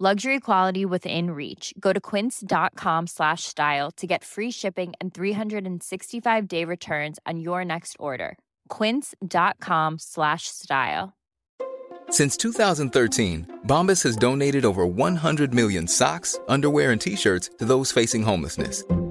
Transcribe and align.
Luxury 0.00 0.38
quality 0.38 0.84
within 0.84 1.32
reach. 1.32 1.74
Go 1.80 1.92
to 1.92 1.98
quince.com 1.98 3.08
slash 3.08 3.42
style 3.42 3.90
to 3.96 4.06
get 4.06 4.22
free 4.22 4.52
shipping 4.52 4.92
and 5.00 5.12
365 5.12 6.46
day 6.46 6.64
returns 6.64 7.18
on 7.26 7.40
your 7.40 7.64
next 7.64 7.96
order. 7.98 8.38
Quince.com 8.68 9.98
slash 9.98 10.46
style. 10.46 11.14
Since 12.10 12.36
2013, 12.36 13.62
Bombas 13.66 14.04
has 14.04 14.14
donated 14.14 14.64
over 14.64 14.86
100 14.86 15.52
million 15.52 15.88
socks, 15.88 16.38
underwear, 16.46 16.92
and 16.92 17.00
t 17.00 17.16
shirts 17.16 17.50
to 17.58 17.64
those 17.64 17.90
facing 17.90 18.22
homelessness. 18.22 18.84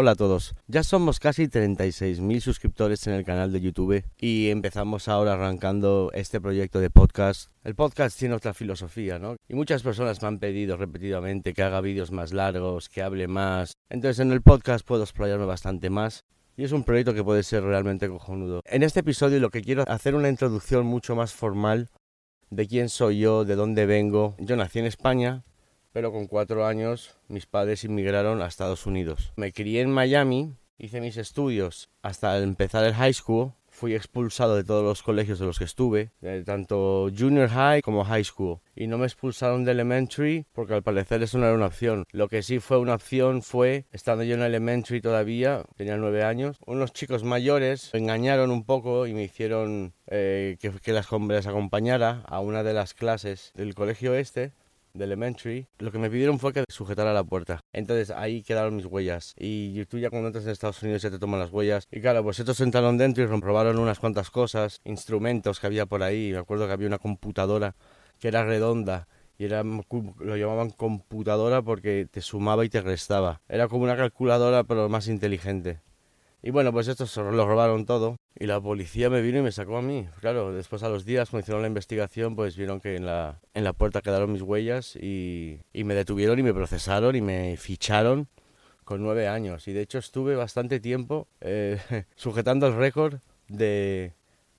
Hola 0.00 0.12
a 0.12 0.14
todos, 0.14 0.54
ya 0.68 0.84
somos 0.84 1.18
casi 1.18 1.48
36.000 1.48 2.38
suscriptores 2.38 3.04
en 3.08 3.14
el 3.14 3.24
canal 3.24 3.52
de 3.52 3.60
YouTube 3.60 4.04
y 4.16 4.48
empezamos 4.48 5.08
ahora 5.08 5.32
arrancando 5.32 6.12
este 6.14 6.40
proyecto 6.40 6.78
de 6.78 6.88
podcast. 6.88 7.50
El 7.64 7.74
podcast 7.74 8.16
tiene 8.16 8.36
otra 8.36 8.54
filosofía, 8.54 9.18
¿no? 9.18 9.34
Y 9.48 9.54
muchas 9.54 9.82
personas 9.82 10.22
me 10.22 10.28
han 10.28 10.38
pedido 10.38 10.76
repetidamente 10.76 11.52
que 11.52 11.64
haga 11.64 11.80
vídeos 11.80 12.12
más 12.12 12.32
largos, 12.32 12.88
que 12.88 13.02
hable 13.02 13.26
más. 13.26 13.72
Entonces 13.90 14.20
en 14.20 14.30
el 14.30 14.40
podcast 14.40 14.86
puedo 14.86 15.02
explayarme 15.02 15.46
bastante 15.46 15.90
más. 15.90 16.22
Y 16.56 16.62
es 16.62 16.70
un 16.70 16.84
proyecto 16.84 17.12
que 17.12 17.24
puede 17.24 17.42
ser 17.42 17.64
realmente 17.64 18.08
cojonudo. 18.08 18.62
En 18.66 18.84
este 18.84 19.00
episodio 19.00 19.40
lo 19.40 19.50
que 19.50 19.62
quiero 19.62 19.82
hacer 19.88 20.14
una 20.14 20.28
introducción 20.28 20.86
mucho 20.86 21.16
más 21.16 21.32
formal 21.32 21.90
de 22.50 22.68
quién 22.68 22.88
soy 22.88 23.18
yo, 23.18 23.44
de 23.44 23.56
dónde 23.56 23.84
vengo. 23.84 24.36
Yo 24.38 24.54
nací 24.54 24.78
en 24.78 24.86
España, 24.86 25.42
pero 25.92 26.12
con 26.12 26.26
cuatro 26.26 26.66
años 26.66 27.16
mis 27.28 27.46
padres 27.46 27.84
inmigraron 27.84 28.42
a 28.42 28.46
Estados 28.46 28.86
Unidos. 28.86 29.32
Me 29.36 29.52
crié 29.52 29.80
en 29.80 29.90
Miami, 29.90 30.54
hice 30.78 31.00
mis 31.00 31.16
estudios 31.16 31.90
hasta 32.02 32.38
empezar 32.38 32.84
el 32.84 32.94
high 32.94 33.12
school. 33.12 33.52
Fui 33.70 33.94
expulsado 33.94 34.56
de 34.56 34.64
todos 34.64 34.82
los 34.82 35.04
colegios 35.04 35.38
de 35.38 35.46
los 35.46 35.58
que 35.58 35.64
estuve, 35.64 36.10
tanto 36.44 37.10
junior 37.16 37.48
high 37.48 37.80
como 37.80 38.04
high 38.04 38.24
school. 38.24 38.58
Y 38.74 38.88
no 38.88 38.98
me 38.98 39.06
expulsaron 39.06 39.64
de 39.64 39.70
elementary 39.70 40.46
porque 40.52 40.74
al 40.74 40.82
parecer 40.82 41.22
eso 41.22 41.38
no 41.38 41.46
era 41.46 41.54
una 41.54 41.66
opción. 41.66 42.04
Lo 42.10 42.28
que 42.28 42.42
sí 42.42 42.58
fue 42.58 42.78
una 42.78 42.94
opción 42.94 43.40
fue, 43.40 43.84
estando 43.92 44.24
yo 44.24 44.34
en 44.34 44.42
elementary 44.42 45.00
todavía, 45.00 45.62
tenía 45.76 45.96
nueve 45.96 46.24
años, 46.24 46.58
unos 46.66 46.92
chicos 46.92 47.22
mayores 47.22 47.90
me 47.92 48.00
engañaron 48.00 48.50
un 48.50 48.64
poco 48.64 49.06
y 49.06 49.14
me 49.14 49.22
hicieron 49.22 49.92
eh, 50.08 50.56
que, 50.60 50.72
que 50.72 50.92
las 50.92 51.06
les 51.12 51.46
acompañara 51.46 52.22
a 52.26 52.40
una 52.40 52.64
de 52.64 52.74
las 52.74 52.94
clases 52.94 53.52
del 53.54 53.76
colegio 53.76 54.14
este 54.14 54.52
de 54.94 55.04
elementary, 55.04 55.66
lo 55.78 55.92
que 55.92 55.98
me 55.98 56.10
pidieron 56.10 56.38
fue 56.38 56.52
que 56.52 56.64
sujetara 56.68 57.12
la 57.12 57.24
puerta. 57.24 57.60
Entonces 57.72 58.10
ahí 58.10 58.42
quedaron 58.42 58.76
mis 58.76 58.86
huellas. 58.86 59.34
Y 59.38 59.84
tú 59.86 59.98
ya 59.98 60.10
cuando 60.10 60.28
entras 60.28 60.44
en 60.44 60.50
Estados 60.50 60.82
Unidos 60.82 61.02
ya 61.02 61.10
te 61.10 61.18
toman 61.18 61.40
las 61.40 61.50
huellas. 61.50 61.86
Y 61.90 62.00
claro, 62.00 62.22
pues 62.22 62.38
estos 62.38 62.60
entraron 62.60 62.98
dentro 62.98 63.22
y 63.22 63.26
robaron 63.26 63.78
unas 63.78 63.98
cuantas 63.98 64.30
cosas, 64.30 64.80
instrumentos 64.84 65.60
que 65.60 65.66
había 65.66 65.86
por 65.86 66.02
ahí. 66.02 66.32
Me 66.32 66.38
acuerdo 66.38 66.66
que 66.66 66.72
había 66.72 66.86
una 66.86 66.98
computadora 66.98 67.74
que 68.18 68.28
era 68.28 68.44
redonda 68.44 69.06
y 69.38 69.44
era, 69.44 69.62
lo 69.62 70.36
llamaban 70.36 70.70
computadora 70.70 71.62
porque 71.62 72.08
te 72.10 72.20
sumaba 72.20 72.64
y 72.64 72.68
te 72.68 72.80
restaba. 72.80 73.40
Era 73.48 73.68
como 73.68 73.84
una 73.84 73.96
calculadora 73.96 74.64
pero 74.64 74.88
más 74.88 75.06
inteligente. 75.06 75.80
Y 76.42 76.50
bueno, 76.50 76.72
pues 76.72 76.86
estos 76.86 77.16
lo 77.16 77.46
robaron 77.46 77.84
todo 77.84 78.16
y 78.38 78.46
la 78.46 78.60
policía 78.60 79.10
me 79.10 79.20
vino 79.20 79.38
y 79.38 79.42
me 79.42 79.52
sacó 79.52 79.76
a 79.76 79.82
mí. 79.82 80.06
Claro, 80.20 80.52
después 80.52 80.82
a 80.84 80.88
los 80.88 81.04
días 81.04 81.30
cuando 81.30 81.42
hicieron 81.42 81.62
la 81.62 81.68
investigación 81.68 82.36
pues 82.36 82.56
vieron 82.56 82.80
que 82.80 82.96
en 82.96 83.06
la, 83.06 83.40
en 83.54 83.64
la 83.64 83.72
puerta 83.72 84.02
quedaron 84.02 84.32
mis 84.32 84.42
huellas 84.42 84.94
y, 84.94 85.60
y 85.72 85.84
me 85.84 85.94
detuvieron 85.94 86.38
y 86.38 86.42
me 86.44 86.54
procesaron 86.54 87.16
y 87.16 87.20
me 87.20 87.56
ficharon 87.56 88.28
con 88.84 89.02
nueve 89.02 89.26
años. 89.28 89.66
Y 89.68 89.72
de 89.72 89.82
hecho 89.82 89.98
estuve 89.98 90.36
bastante 90.36 90.80
tiempo 90.80 91.26
eh, 91.40 91.78
sujetando 92.14 92.68
el 92.68 92.76
récord 92.76 93.16
de, 93.48 94.14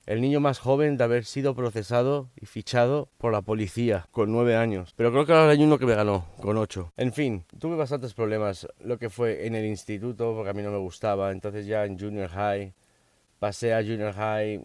el 0.10 0.22
niño 0.22 0.40
más 0.40 0.58
joven 0.58 0.98
de 0.98 1.04
haber 1.04 1.24
sido 1.24 1.54
procesado 1.54 2.32
y 2.36 2.48
fichado 2.48 3.10
por 3.20 3.32
la 3.32 3.44
policía 3.44 4.08
con 4.10 4.32
nueve 4.32 4.56
años. 4.56 4.92
Pero 4.96 5.12
creo 5.12 5.28
que 5.28 5.34
ahora 5.34 5.52
hay 5.52 5.64
uno 5.64 5.78
que 5.78 5.86
me 5.86 5.94
ganó 5.94 6.26
con 6.42 6.58
ocho. 6.58 6.92
En 6.98 7.14
fin, 7.14 7.46
tuve 7.60 7.76
bastantes 7.76 8.16
problemas 8.16 8.68
lo 8.80 8.98
que 8.98 9.12
fue 9.12 9.46
en 9.46 9.54
el 9.54 9.66
instituto 9.66 10.34
porque 10.34 10.50
a 10.50 10.54
mí 10.54 10.64
no 10.64 10.72
me 10.72 10.80
gustaba. 10.80 11.32
Entonces 11.32 11.68
ya 11.68 11.86
en 11.86 12.00
junior 12.00 12.28
high 12.30 12.74
pasé 13.38 13.72
a 13.76 13.84
junior 13.84 14.12
high 14.14 14.60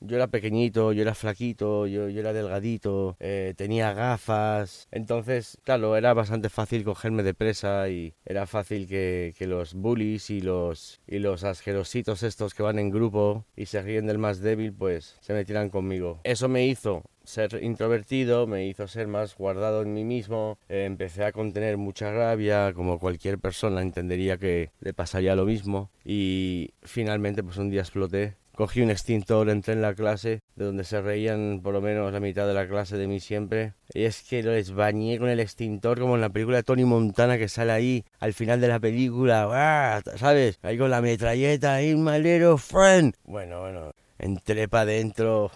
yo 0.00 0.16
era 0.16 0.28
pequeñito, 0.28 0.92
yo 0.92 1.02
era 1.02 1.14
flaquito, 1.14 1.86
yo, 1.86 2.08
yo 2.08 2.20
era 2.20 2.32
delgadito, 2.32 3.16
eh, 3.20 3.54
tenía 3.56 3.92
gafas. 3.92 4.88
Entonces, 4.90 5.58
claro, 5.64 5.96
era 5.96 6.14
bastante 6.14 6.48
fácil 6.48 6.84
cogerme 6.84 7.22
de 7.22 7.34
presa 7.34 7.88
y 7.88 8.14
era 8.24 8.46
fácil 8.46 8.86
que, 8.86 9.34
que, 9.36 9.46
los 9.46 9.74
bullies 9.74 10.30
y 10.30 10.40
los, 10.40 11.00
y 11.06 11.18
los 11.18 11.44
asquerositos 11.44 12.22
estos 12.22 12.54
que 12.54 12.62
van 12.62 12.78
en 12.78 12.90
grupo 12.90 13.44
y 13.56 13.66
se 13.66 13.82
ríen 13.82 14.06
del 14.06 14.18
más 14.18 14.40
débil, 14.40 14.72
pues 14.72 15.16
se 15.20 15.32
metieran 15.32 15.70
conmigo. 15.70 16.20
Eso 16.24 16.48
me 16.48 16.66
hizo 16.66 17.02
ser 17.24 17.62
introvertido, 17.62 18.46
me 18.46 18.66
hizo 18.66 18.88
ser 18.88 19.06
más 19.06 19.36
guardado 19.36 19.82
en 19.82 19.92
mí 19.92 20.02
mismo, 20.02 20.58
eh, 20.68 20.84
empecé 20.86 21.24
a 21.24 21.32
contener 21.32 21.76
mucha 21.76 22.10
rabia, 22.10 22.72
como 22.72 22.98
cualquier 22.98 23.38
persona 23.38 23.82
entendería 23.82 24.38
que 24.38 24.70
le 24.80 24.94
pasaría 24.94 25.36
lo 25.36 25.44
mismo 25.44 25.90
y 26.04 26.70
finalmente 26.82 27.42
pues 27.42 27.58
un 27.58 27.68
día 27.68 27.82
exploté 27.82 28.36
Cogí 28.58 28.80
un 28.80 28.90
extintor, 28.90 29.50
entré 29.50 29.74
en 29.74 29.82
la 29.82 29.94
clase, 29.94 30.40
de 30.56 30.64
donde 30.64 30.82
se 30.82 31.00
reían 31.00 31.60
por 31.62 31.72
lo 31.72 31.80
menos 31.80 32.12
la 32.12 32.18
mitad 32.18 32.44
de 32.44 32.54
la 32.54 32.66
clase 32.66 32.96
de 32.96 33.06
mí 33.06 33.20
siempre. 33.20 33.74
Y 33.94 34.02
es 34.02 34.24
que 34.24 34.42
les 34.42 34.72
bañé 34.72 35.16
con 35.20 35.28
el 35.28 35.38
extintor 35.38 36.00
como 36.00 36.16
en 36.16 36.22
la 36.22 36.30
película 36.30 36.64
Tony 36.64 36.84
Montana 36.84 37.38
que 37.38 37.48
sale 37.48 37.70
ahí 37.70 38.04
al 38.18 38.32
final 38.32 38.60
de 38.60 38.66
la 38.66 38.80
película, 38.80 40.02
¿sabes? 40.16 40.58
Ahí 40.62 40.76
con 40.76 40.90
la 40.90 41.00
metralleta, 41.00 41.74
ahí, 41.74 41.94
malero 41.94 42.58
friend. 42.58 43.14
Bueno, 43.22 43.60
bueno, 43.60 43.92
entré 44.18 44.68
para 44.68 44.82
adentro. 44.82 45.50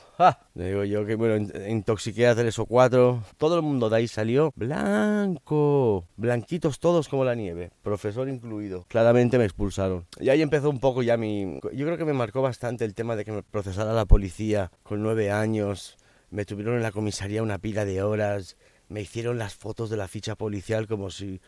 Le 0.54 0.68
digo 0.68 0.84
yo 0.84 1.04
que, 1.04 1.16
bueno, 1.16 1.48
intoxiqué 1.68 2.26
a 2.26 2.34
tres 2.34 2.58
o 2.58 2.66
cuatro. 2.66 3.22
Todo 3.36 3.56
el 3.56 3.62
mundo 3.62 3.90
de 3.90 3.96
ahí 3.96 4.08
salió 4.08 4.52
blanco. 4.54 6.04
Blanquitos 6.16 6.78
todos 6.78 7.08
como 7.08 7.24
la 7.24 7.34
nieve. 7.34 7.70
Profesor 7.82 8.28
incluido. 8.28 8.84
Claramente 8.88 9.38
me 9.38 9.44
expulsaron. 9.44 10.06
Y 10.20 10.28
ahí 10.28 10.42
empezó 10.42 10.70
un 10.70 10.80
poco 10.80 11.02
ya 11.02 11.16
mi... 11.16 11.58
Yo 11.72 11.86
creo 11.86 11.96
que 11.96 12.04
me 12.04 12.12
marcó 12.12 12.42
bastante 12.42 12.84
el 12.84 12.94
tema 12.94 13.16
de 13.16 13.24
que 13.24 13.32
me 13.32 13.42
procesara 13.42 13.92
la 13.92 14.06
policía 14.06 14.70
con 14.82 15.02
nueve 15.02 15.30
años. 15.30 15.96
Me 16.30 16.44
tuvieron 16.44 16.76
en 16.76 16.82
la 16.82 16.92
comisaría 16.92 17.42
una 17.42 17.58
pila 17.58 17.84
de 17.84 18.02
horas. 18.02 18.56
Me 18.88 19.00
hicieron 19.00 19.38
las 19.38 19.54
fotos 19.54 19.90
de 19.90 19.96
la 19.96 20.08
ficha 20.08 20.36
policial 20.36 20.86
como 20.86 21.10
si... 21.10 21.40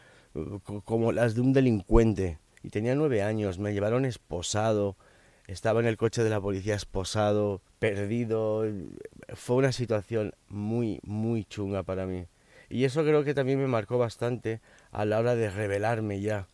como 0.85 1.13
las 1.13 1.35
de 1.35 1.41
un 1.41 1.53
delincuente. 1.53 2.39
Y 2.63 2.71
tenía 2.71 2.95
nueve 2.95 3.23
años. 3.23 3.59
Me 3.59 3.73
llevaron 3.73 4.05
esposado 4.05 4.97
estaba 5.47 5.81
en 5.81 5.87
el 5.87 5.97
coche 5.97 6.23
de 6.23 6.31
la 6.31 6.41
policía 6.41 6.75
esposado, 6.75 7.61
perdido. 7.79 8.65
Fue 9.35 9.57
una 9.57 9.73
situación 9.73 10.35
muy, 10.49 11.01
muy 11.03 11.45
chunga 11.45 11.83
para 11.83 12.07
mí. 12.07 12.27
Y 12.71 12.85
eso 12.85 13.03
creo 13.03 13.25
que 13.25 13.35
también 13.35 13.59
me 13.59 13.67
marcó 13.67 13.99
bastante 13.99 14.61
a 14.91 15.05
la 15.05 15.19
hora 15.19 15.35
de 15.35 15.51
rebelarme 15.51 16.21
ya. 16.21 16.49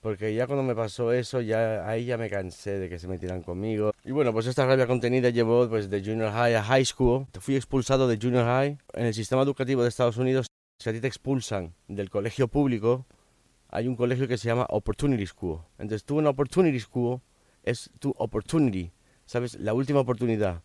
Porque 0.00 0.34
ya 0.34 0.46
cuando 0.46 0.62
me 0.62 0.76
pasó 0.76 1.12
eso, 1.12 1.40
ya 1.40 1.88
ahí 1.88 2.04
ya 2.04 2.16
me 2.16 2.30
cansé 2.30 2.78
de 2.78 2.88
que 2.88 2.98
se 2.98 3.08
metieran 3.08 3.42
conmigo. 3.42 3.92
Y 4.04 4.12
bueno, 4.12 4.32
pues 4.32 4.46
esta 4.46 4.64
rabia 4.64 4.86
contenida 4.86 5.30
llevó 5.30 5.68
pues 5.68 5.90
de 5.90 6.00
junior 6.00 6.30
high 6.30 6.54
a 6.54 6.62
high 6.62 6.84
school. 6.84 7.26
Fui 7.40 7.56
expulsado 7.56 8.06
de 8.06 8.16
junior 8.16 8.44
high. 8.44 8.78
En 8.92 9.06
el 9.06 9.14
sistema 9.14 9.42
educativo 9.42 9.82
de 9.82 9.88
Estados 9.88 10.16
Unidos, 10.16 10.46
si 10.78 10.90
a 10.90 10.92
ti 10.92 11.00
te 11.00 11.08
expulsan 11.08 11.74
del 11.88 12.10
colegio 12.10 12.46
público, 12.46 13.04
hay 13.68 13.88
un 13.88 13.96
colegio 13.96 14.28
que 14.28 14.38
se 14.38 14.46
llama 14.46 14.66
Opportunity 14.68 15.26
School. 15.26 15.62
Entonces 15.78 16.04
tú 16.04 16.20
en 16.20 16.26
Opportunity 16.28 16.78
School 16.78 17.20
es 17.66 17.90
tu 17.98 18.14
opportunity, 18.16 18.92
¿sabes? 19.26 19.58
La 19.60 19.74
última 19.74 20.00
oportunidad. 20.00 20.62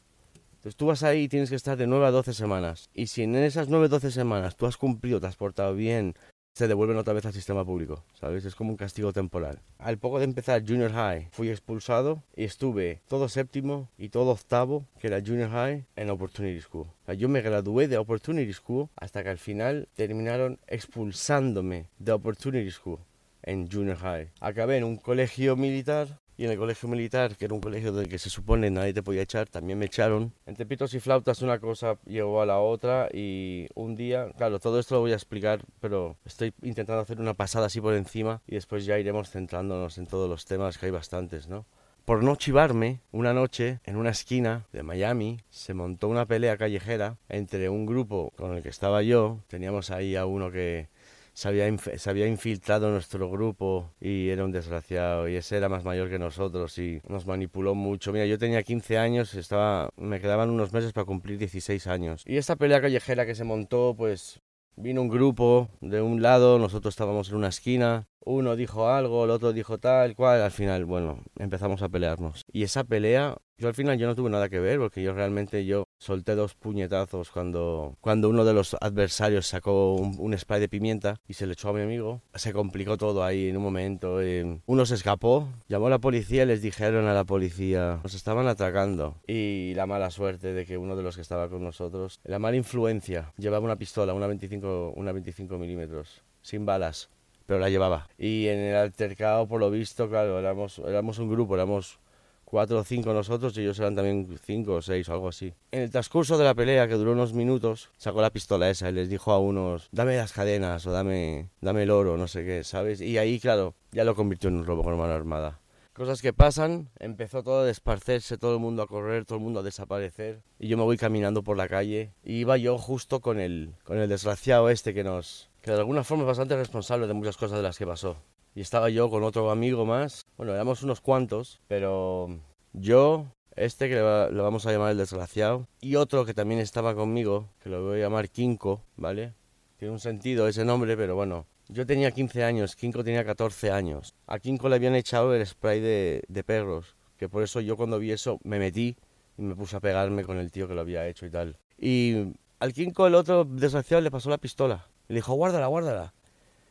Entonces 0.53 0.77
tú 0.77 0.85
vas 0.85 1.03
ahí 1.03 1.23
y 1.23 1.27
tienes 1.27 1.49
que 1.49 1.55
estar 1.55 1.75
de 1.75 1.87
9 1.87 2.05
a 2.05 2.11
12 2.11 2.33
semanas. 2.33 2.89
Y 2.93 3.07
si 3.07 3.23
en 3.23 3.35
esas 3.35 3.67
9 3.67 3.87
a 3.87 3.89
12 3.89 4.11
semanas 4.11 4.55
tú 4.55 4.67
has 4.67 4.77
cumplido, 4.77 5.19
te 5.19 5.27
has 5.27 5.35
portado 5.35 5.73
bien, 5.73 6.13
se 6.53 6.67
devuelven 6.67 6.97
otra 6.97 7.13
vez 7.13 7.25
al 7.25 7.33
sistema 7.33 7.65
público, 7.65 8.03
¿sabes? 8.13 8.45
Es 8.45 8.55
como 8.55 8.69
un 8.69 8.77
castigo 8.77 9.13
temporal. 9.13 9.61
Al 9.79 9.97
poco 9.97 10.19
de 10.19 10.25
empezar 10.25 10.63
Junior 10.67 10.91
High 10.91 11.29
fui 11.31 11.49
expulsado 11.49 12.23
y 12.35 12.43
estuve 12.43 13.01
todo 13.07 13.29
séptimo 13.29 13.89
y 13.97 14.09
todo 14.09 14.31
octavo, 14.31 14.85
que 14.99 15.07
era 15.07 15.21
Junior 15.25 15.49
High, 15.49 15.85
en 15.95 16.09
Opportunity 16.09 16.61
School. 16.61 16.87
O 17.07 17.13
yo 17.13 17.27
me 17.27 17.41
gradué 17.41 17.87
de 17.87 17.97
Opportunity 17.97 18.53
School 18.53 18.89
hasta 18.95 19.23
que 19.23 19.29
al 19.29 19.37
final 19.39 19.87
terminaron 19.95 20.59
expulsándome 20.67 21.89
de 21.97 22.11
Opportunity 22.11 22.69
School 22.69 22.99
en 23.43 23.71
Junior 23.71 23.97
High. 23.97 24.31
Acabé 24.39 24.77
en 24.77 24.83
un 24.83 24.97
colegio 24.97 25.55
militar 25.55 26.19
y 26.41 26.45
en 26.45 26.49
el 26.49 26.57
colegio 26.57 26.89
militar, 26.89 27.37
que 27.37 27.45
era 27.45 27.53
un 27.53 27.61
colegio 27.61 27.91
del 27.91 28.09
que 28.09 28.17
se 28.17 28.31
supone 28.31 28.71
nadie 28.71 28.95
te 28.95 29.03
podía 29.03 29.21
echar, 29.21 29.47
también 29.47 29.77
me 29.77 29.85
echaron. 29.85 30.33
Entre 30.47 30.65
pitos 30.65 30.91
y 30.95 30.99
flautas 30.99 31.43
una 31.43 31.59
cosa 31.59 31.99
llegó 32.07 32.41
a 32.41 32.47
la 32.47 32.57
otra 32.57 33.09
y 33.13 33.67
un 33.75 33.95
día, 33.95 34.31
claro, 34.37 34.59
todo 34.59 34.79
esto 34.79 34.95
lo 34.95 35.01
voy 35.01 35.11
a 35.11 35.15
explicar, 35.15 35.63
pero 35.79 36.17
estoy 36.25 36.51
intentando 36.63 36.99
hacer 36.99 37.19
una 37.19 37.35
pasada 37.35 37.67
así 37.67 37.79
por 37.79 37.93
encima 37.93 38.41
y 38.47 38.55
después 38.55 38.85
ya 38.85 38.97
iremos 38.97 39.29
centrándonos 39.29 39.99
en 39.99 40.07
todos 40.07 40.27
los 40.27 40.45
temas, 40.45 40.79
que 40.79 40.87
hay 40.87 40.91
bastantes, 40.91 41.47
¿no? 41.47 41.67
Por 42.05 42.23
no 42.23 42.35
chivarme, 42.35 43.01
una 43.11 43.33
noche 43.33 43.79
en 43.83 43.95
una 43.95 44.09
esquina 44.09 44.65
de 44.73 44.81
Miami 44.81 45.41
se 45.51 45.75
montó 45.75 46.07
una 46.07 46.25
pelea 46.25 46.57
callejera 46.57 47.17
entre 47.29 47.69
un 47.69 47.85
grupo 47.85 48.33
con 48.35 48.55
el 48.55 48.63
que 48.63 48.69
estaba 48.69 49.03
yo. 49.03 49.41
Teníamos 49.47 49.91
ahí 49.91 50.15
a 50.15 50.25
uno 50.25 50.49
que 50.49 50.89
se 51.33 51.47
había, 51.47 51.77
se 51.77 52.09
había 52.09 52.27
infiltrado 52.27 52.87
en 52.87 52.93
nuestro 52.93 53.29
grupo 53.29 53.93
y 53.99 54.29
era 54.29 54.43
un 54.43 54.51
desgraciado 54.51 55.27
y 55.27 55.35
ese 55.35 55.57
era 55.57 55.69
más 55.69 55.83
mayor 55.83 56.09
que 56.09 56.19
nosotros 56.19 56.77
y 56.77 57.01
nos 57.07 57.25
manipuló 57.25 57.75
mucho. 57.75 58.11
Mira, 58.11 58.25
yo 58.25 58.37
tenía 58.37 58.63
15 58.63 58.97
años, 58.97 59.33
estaba, 59.35 59.89
me 59.95 60.19
quedaban 60.19 60.49
unos 60.49 60.73
meses 60.73 60.93
para 60.93 61.05
cumplir 61.05 61.37
16 61.37 61.87
años. 61.87 62.23
Y 62.25 62.37
esta 62.37 62.55
pelea 62.55 62.81
callejera 62.81 63.25
que 63.25 63.35
se 63.35 63.43
montó, 63.43 63.95
pues 63.97 64.41
vino 64.75 65.01
un 65.01 65.09
grupo 65.09 65.69
de 65.79 66.01
un 66.01 66.21
lado, 66.21 66.59
nosotros 66.59 66.93
estábamos 66.93 67.29
en 67.29 67.35
una 67.35 67.49
esquina, 67.49 68.07
uno 68.25 68.55
dijo 68.55 68.89
algo, 68.89 69.25
el 69.25 69.31
otro 69.31 69.53
dijo 69.53 69.77
tal 69.77 70.15
cual, 70.15 70.41
al 70.41 70.51
final, 70.51 70.85
bueno, 70.85 71.23
empezamos 71.37 71.81
a 71.81 71.89
pelearnos. 71.89 72.43
Y 72.51 72.63
esa 72.63 72.83
pelea, 72.83 73.37
yo 73.57 73.67
al 73.67 73.73
final 73.73 73.97
yo 73.97 74.07
no 74.07 74.15
tuve 74.15 74.29
nada 74.29 74.49
que 74.49 74.59
ver 74.59 74.79
porque 74.79 75.03
yo 75.03 75.13
realmente 75.13 75.65
yo 75.65 75.85
solté 75.99 76.35
dos 76.35 76.55
puñetazos 76.55 77.29
cuando, 77.31 77.95
cuando 78.01 78.29
uno 78.29 78.45
de 78.45 78.53
los 78.53 78.75
adversarios 78.79 79.47
sacó 79.47 79.95
un, 79.95 80.37
spray 80.37 80.59
de 80.59 80.69
pimienta 80.69 81.19
y 81.27 81.33
se 81.33 81.45
le 81.45 81.53
echó 81.53 81.69
a 81.69 81.73
mi 81.73 81.81
amigo. 81.81 82.21
Se 82.33 82.53
complicó 82.53 82.97
todo 82.97 83.23
ahí 83.23 83.49
en 83.49 83.57
un 83.57 83.63
momento. 83.63 84.21
Eh, 84.21 84.61
uno 84.65 84.85
se 84.85 84.95
escapó, 84.95 85.47
llamó 85.67 85.87
a 85.87 85.91
la 85.91 85.99
policía 85.99 86.43
y 86.43 86.47
les 86.47 86.61
dijeron 86.61 87.07
a 87.07 87.13
la 87.13 87.23
policía, 87.23 87.99
nos 88.03 88.13
estaban 88.13 88.47
atracando. 88.47 89.15
Y 89.27 89.73
la 89.75 89.85
mala 89.85 90.09
suerte 90.09 90.53
de 90.53 90.65
que 90.65 90.77
uno 90.77 90.95
de 90.95 91.03
los 91.03 91.15
que 91.15 91.21
estaba 91.21 91.49
con 91.49 91.63
nosotros, 91.63 92.19
la 92.23 92.39
mala 92.39 92.57
influencia, 92.57 93.33
llevaba 93.37 93.65
una 93.65 93.75
pistola, 93.75 94.13
una 94.13 94.27
25, 94.27 94.93
una 94.95 95.11
25 95.11 95.57
milímetros, 95.57 96.23
sin 96.41 96.65
balas 96.65 97.09
pero 97.51 97.59
la 97.59 97.69
llevaba. 97.69 98.07
Y 98.17 98.47
en 98.47 98.59
el 98.59 98.77
altercado, 98.77 99.45
por 99.45 99.59
lo 99.59 99.69
visto, 99.69 100.07
claro, 100.07 100.39
éramos, 100.39 100.79
éramos 100.79 101.19
un 101.19 101.29
grupo, 101.29 101.55
éramos 101.55 101.99
cuatro 102.45 102.79
o 102.79 102.83
cinco 102.85 103.11
nosotros 103.11 103.57
y 103.57 103.61
ellos 103.61 103.77
eran 103.77 103.93
también 103.93 104.39
cinco 104.41 104.75
o 104.75 104.81
seis 104.81 105.09
o 105.09 105.13
algo 105.13 105.27
así. 105.27 105.53
En 105.71 105.81
el 105.81 105.91
transcurso 105.91 106.37
de 106.37 106.45
la 106.45 106.55
pelea, 106.55 106.87
que 106.87 106.93
duró 106.93 107.11
unos 107.11 107.33
minutos, 107.33 107.89
sacó 107.97 108.21
la 108.21 108.29
pistola 108.29 108.69
esa 108.69 108.87
y 108.87 108.93
les 108.93 109.09
dijo 109.09 109.33
a 109.33 109.39
unos, 109.39 109.89
dame 109.91 110.15
las 110.15 110.31
cadenas 110.31 110.87
o 110.87 110.93
dame, 110.93 111.49
dame 111.59 111.83
el 111.83 111.91
oro, 111.91 112.15
no 112.15 112.29
sé 112.29 112.45
qué, 112.45 112.63
¿sabes? 112.63 113.01
Y 113.01 113.17
ahí, 113.17 113.37
claro, 113.37 113.75
ya 113.91 114.05
lo 114.05 114.15
convirtió 114.15 114.47
en 114.47 114.55
un 114.55 114.65
robo 114.65 114.81
con 114.81 114.97
mano 114.97 115.11
armada. 115.11 115.59
Cosas 115.93 116.21
que 116.21 116.31
pasan, 116.31 116.89
empezó 116.99 117.43
todo 117.43 117.59
a 117.59 117.65
desparcerse, 117.65 118.37
todo 118.37 118.53
el 118.53 118.61
mundo 118.61 118.81
a 118.81 118.87
correr, 118.87 119.25
todo 119.25 119.39
el 119.39 119.43
mundo 119.43 119.59
a 119.59 119.63
desaparecer. 119.63 120.41
Y 120.57 120.69
yo 120.69 120.77
me 120.77 120.83
voy 120.83 120.95
caminando 120.95 121.43
por 121.43 121.57
la 121.57 121.67
calle. 121.67 122.13
Y 122.23 122.35
iba 122.37 122.55
yo 122.55 122.77
justo 122.77 123.19
con 123.19 123.41
el, 123.41 123.73
con 123.83 123.97
el 123.97 124.07
desgraciado 124.07 124.69
este 124.69 124.93
que 124.93 125.03
nos... 125.03 125.50
que 125.61 125.71
de 125.71 125.77
alguna 125.77 126.03
forma 126.03 126.23
es 126.23 126.27
bastante 126.27 126.55
responsable 126.55 127.07
de 127.07 127.13
muchas 127.13 127.37
cosas 127.37 127.57
de 127.57 127.63
las 127.63 127.77
que 127.77 127.87
pasó 127.87 128.17
y 128.55 128.61
estaba 128.61 128.89
yo 128.89 129.09
con 129.09 129.23
otro 129.23 129.51
amigo 129.51 129.85
más. 129.85 130.25
Bueno, 130.37 130.53
éramos 130.53 130.83
unos 130.83 131.01
cuantos, 131.01 131.61
pero 131.67 132.39
yo, 132.73 133.27
este 133.55 133.89
que 133.89 133.95
le, 133.95 134.41
vamos 134.41 134.65
a 134.65 134.71
llamar 134.71 134.91
el 134.91 134.97
desgraciado, 134.97 135.67
y 135.79 135.95
otro 135.95 136.25
que 136.25 136.33
también 136.33 136.59
estaba 136.59 136.95
conmigo, 136.95 137.49
que 137.61 137.69
lo 137.69 137.83
voy 137.83 137.99
a 137.99 138.03
llamar 138.03 138.29
Kinko, 138.29 138.83
¿vale? 138.97 139.33
Tiene 139.77 139.93
un 139.93 139.99
sentido 139.99 140.47
ese 140.47 140.65
nombre, 140.65 140.95
pero 140.97 141.15
bueno. 141.15 141.45
Yo 141.69 141.85
tenía 141.85 142.11
15 142.11 142.43
años, 142.43 142.75
Kinko 142.75 143.01
tenía 143.01 143.23
14 143.23 143.71
años. 143.71 144.13
A 144.27 144.39
Kinko 144.39 144.67
le 144.67 144.75
habían 144.75 144.93
echado 144.95 145.33
el 145.33 145.45
spray 145.45 145.79
de, 145.79 146.21
de 146.27 146.43
perros, 146.43 146.97
que 147.15 147.29
por 147.29 147.43
eso 147.43 147.61
yo 147.61 147.77
cuando 147.77 147.97
vi 147.97 148.11
eso 148.11 148.39
me 148.43 148.59
metí 148.59 148.97
y 149.37 149.41
me 149.41 149.55
puse 149.55 149.77
a 149.77 149.79
pegarme 149.79 150.25
con 150.25 150.37
el 150.37 150.51
tío 150.51 150.67
que 150.67 150.73
lo 150.73 150.81
había 150.81 151.07
hecho 151.07 151.25
y 151.25 151.29
tal. 151.29 151.57
Y 151.77 152.33
al 152.59 152.73
Kinko 152.73 153.07
el 153.07 153.15
otro 153.15 153.45
desgraciado 153.45 154.01
le 154.01 154.11
pasó 154.11 154.29
la 154.29 154.37
pistola. 154.37 154.90
Le 155.11 155.17
dijo, 155.17 155.33
guárdala, 155.33 155.67
guárdala. 155.67 156.13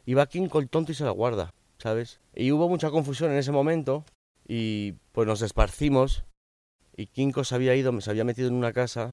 Y 0.07 0.15
va 0.15 0.27
Kinko 0.27 0.59
el 0.59 0.69
tonto 0.69 0.93
y 0.93 0.95
se 0.95 1.05
la 1.05 1.11
guarda. 1.11 1.53
¿sabes? 1.81 2.21
Y 2.35 2.53
hubo 2.53 2.69
mucha 2.69 2.91
confusión 2.91 3.33
en 3.33 3.39
ese 3.39 3.53
momento 3.53 4.05
y 4.47 4.93
pues 5.13 5.27
nos 5.27 5.43
esparcimos 5.43 6.25
y 6.97 7.07
Kinko 7.07 7.45
se 7.45 7.55
había 7.55 7.75
ido, 7.75 7.99
se 8.01 8.11
había 8.11 8.25
metido 8.25 8.49
en 8.49 8.55
una 8.55 8.73
casa 8.73 9.11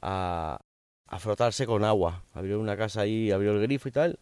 a, 0.00 0.60
a 1.06 1.18
frotarse 1.18 1.66
con 1.66 1.84
agua. 1.84 2.22
Abrió 2.32 2.60
una 2.60 2.76
casa 2.76 3.02
ahí, 3.02 3.30
abrió 3.30 3.52
el 3.52 3.60
grifo 3.60 3.88
y 3.88 3.92
tal. 3.92 4.18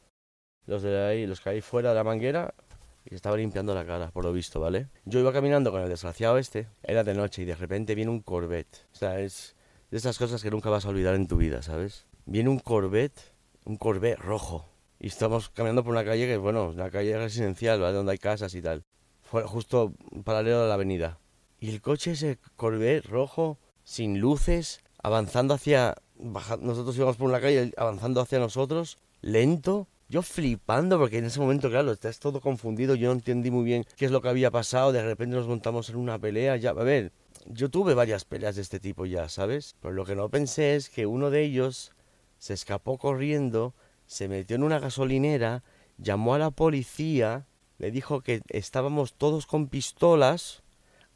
Los 0.67 0.83
de 0.83 0.99
ahí, 1.05 1.27
los 1.27 1.41
que 1.41 1.51
hay 1.51 1.61
fuera 1.61 1.91
de 1.91 1.95
la 1.95 2.05
manguera 2.05 2.55
y 3.09 3.15
estaba 3.15 3.37
limpiando 3.37 3.75
la 3.75 3.85
cara, 3.85 4.11
por 4.11 4.25
lo 4.25 4.33
visto, 4.33 4.59
¿vale? 4.59 4.89
Yo 5.05 5.21
iba 5.21 5.33
caminando 5.33 5.71
con 5.71 5.83
el 5.83 5.89
desgraciado 5.89 6.39
este, 6.39 6.67
era 6.83 7.05
de 7.05 7.15
noche 7.15 7.43
y 7.43 7.45
de 7.45 7.55
repente 7.55 7.95
viene 7.95 8.11
un 8.11 8.21
Corvette. 8.21 8.87
O 8.93 8.97
sea, 8.97 9.21
es 9.21 9.55
de 9.91 9.99
esas 9.99 10.19
cosas 10.19 10.43
que 10.43 10.51
nunca 10.51 10.71
vas 10.71 10.87
a 10.87 10.89
olvidar 10.89 11.15
en 11.15 11.29
tu 11.29 11.37
vida, 11.37 11.63
¿sabes? 11.63 12.07
Viene 12.25 12.49
un 12.49 12.59
Corvette, 12.59 13.36
un 13.67 13.77
Corvette 13.77 14.19
rojo, 14.19 14.65
y 14.99 15.09
estamos 15.09 15.51
caminando 15.51 15.85
por 15.85 15.93
una 15.93 16.05
calle 16.05 16.27
que, 16.27 16.37
bueno, 16.39 16.71
una 16.71 16.91
calle 16.91 17.19
residencial. 17.19 17.81
Donde 17.81 18.13
hay 18.13 18.19
casas 18.19 18.55
y 18.55 18.63
tal. 18.63 18.85
Fue 19.21 19.43
justo 19.43 19.93
paralelo 20.25 20.63
a 20.63 20.69
la 20.69 20.75
avenida. 20.75 21.19
Y 21.59 21.71
el 21.71 21.83
coche 21.83 22.13
ese 22.13 22.39
Corvette 22.57 23.05
rojo, 23.05 23.59
sin 23.85 24.21
luces, 24.21 24.81
avanzando 25.03 25.53
hacia... 25.53 25.95
Nosotros 26.61 26.97
íbamos 26.97 27.17
por 27.17 27.29
una 27.29 27.41
calle 27.41 27.73
avanzando 27.77 28.21
hacia 28.21 28.39
nosotros, 28.39 28.99
lento. 29.21 29.87
Yo 30.09 30.23
flipando 30.23 30.99
porque 30.99 31.19
en 31.19 31.25
ese 31.25 31.41
momento, 31.41 31.69
claro, 31.69 31.91
estás 31.91 32.21
todo 32.21 32.41
confundido. 32.41 32.95
Yo 32.95 33.09
no 33.09 33.15
entendí 33.15 33.51
muy 33.51 33.65
bien 33.65 33.85
qué 33.97 34.07
es 34.07 34.13
lo 34.13 34.23
que 34.23 34.29
había 34.29 34.51
pasado. 34.53 34.93
De 34.93 35.03
repente 35.03 35.37
nos 35.37 35.49
montamos 35.49 35.91
en 35.91 35.97
una 35.97 36.19
pelea. 36.19 36.57
Ya, 36.57 36.71
a 36.71 36.75
ver, 36.75 37.13
yo 37.47 37.69
tuve 37.69 37.95
varias 37.95 38.25
peleas 38.25 38.55
de 38.57 38.63
este 38.63 38.79
tipo 38.79 39.05
ya, 39.05 39.29
¿sabes? 39.29 39.75
Pero 39.81 39.93
lo 39.93 40.05
que 40.05 40.15
no 40.15 40.29
pensé 40.29 40.77
es 40.77 40.89
que 40.89 41.07
uno 41.07 41.31
de 41.31 41.43
ellos 41.43 41.93
se 42.39 42.55
escapó 42.55 42.99
corriendo 42.99 43.75
se 44.07 44.29
metió 44.29 44.57
en 44.57 44.63
una 44.63 44.79
gasolinera, 44.79 45.63
llamó 45.99 46.35
a 46.35 46.39
la 46.39 46.51
policía, 46.51 47.47
le 47.79 47.91
dijo 47.91 48.21
que 48.21 48.41
estábamos 48.49 49.15
todos 49.15 49.47
con 49.47 49.69
pistolas 49.69 50.63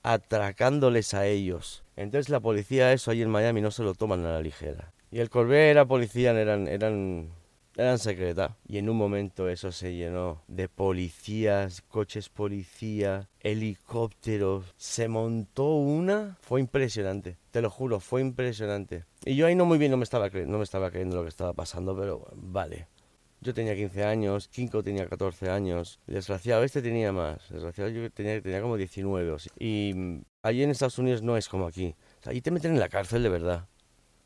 atracándoles 0.02 1.14
a 1.14 1.26
ellos. 1.26 1.84
Entonces 1.96 2.28
la 2.28 2.40
policía 2.40 2.92
eso 2.92 3.10
ahí 3.10 3.22
en 3.22 3.30
Miami 3.30 3.60
no 3.60 3.70
se 3.70 3.82
lo 3.82 3.94
toman 3.94 4.24
a 4.24 4.32
la 4.32 4.40
ligera. 4.40 4.92
Y 5.10 5.20
el 5.20 5.30
Corvette, 5.30 5.74
la 5.74 5.86
policía 5.86 6.30
eran, 6.32 6.68
eran, 6.68 7.30
eran 7.76 7.98
secreta. 7.98 8.56
Y 8.66 8.78
en 8.78 8.88
un 8.88 8.96
momento 8.96 9.48
eso 9.48 9.72
se 9.72 9.94
llenó 9.94 10.42
de 10.48 10.68
policías, 10.68 11.82
coches 11.82 12.28
policía, 12.28 13.28
helicópteros. 13.40 14.74
Se 14.76 15.08
montó 15.08 15.74
una. 15.74 16.36
Fue 16.40 16.60
impresionante. 16.60 17.38
Te 17.50 17.62
lo 17.62 17.70
juro, 17.70 18.00
fue 18.00 18.20
impresionante. 18.20 19.04
Y 19.24 19.36
yo 19.36 19.46
ahí 19.46 19.54
no 19.54 19.64
muy 19.64 19.78
bien 19.78 19.90
no 19.90 19.96
me 19.96 20.04
estaba, 20.04 20.30
creyendo 20.30 21.16
lo 21.16 21.22
que 21.22 21.28
estaba 21.28 21.52
pasando, 21.52 21.96
pero 21.96 22.26
vale. 22.34 22.88
Yo 23.42 23.54
tenía 23.54 23.74
15 23.74 24.04
años, 24.04 24.48
Kinko 24.48 24.82
tenía 24.82 25.08
14 25.08 25.48
años. 25.48 25.98
Desgraciado 26.06 26.62
este 26.62 26.82
tenía 26.82 27.10
más. 27.12 27.48
Desgraciado 27.48 27.88
yo 27.88 28.10
tenía, 28.10 28.40
tenía 28.42 28.60
como 28.60 28.76
19 28.76 29.30
o 29.30 29.36
Y 29.58 29.92
mm, 29.94 30.22
allí 30.42 30.62
en 30.62 30.70
Estados 30.70 30.98
Unidos 30.98 31.22
no 31.22 31.38
es 31.38 31.48
como 31.48 31.66
aquí. 31.66 31.94
O 32.26 32.30
ahí 32.30 32.42
te 32.42 32.50
meten 32.50 32.72
en 32.72 32.80
la 32.80 32.90
cárcel 32.90 33.22
de 33.22 33.30
verdad. 33.30 33.66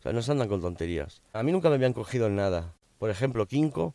O 0.01 0.03
sea, 0.03 0.13
no 0.13 0.21
se 0.21 0.33
andan 0.33 0.49
con 0.49 0.61
tonterías. 0.61 1.23
A 1.33 1.45
mí 1.45 1.53
nunca 1.53 1.69
me 1.69 1.77
habían 1.77 1.93
cogido 1.93 2.27
en 2.27 2.35
nada. 2.35 2.75
Por 3.05 3.11
ejemplo, 3.11 3.47
Kinko, 3.47 3.95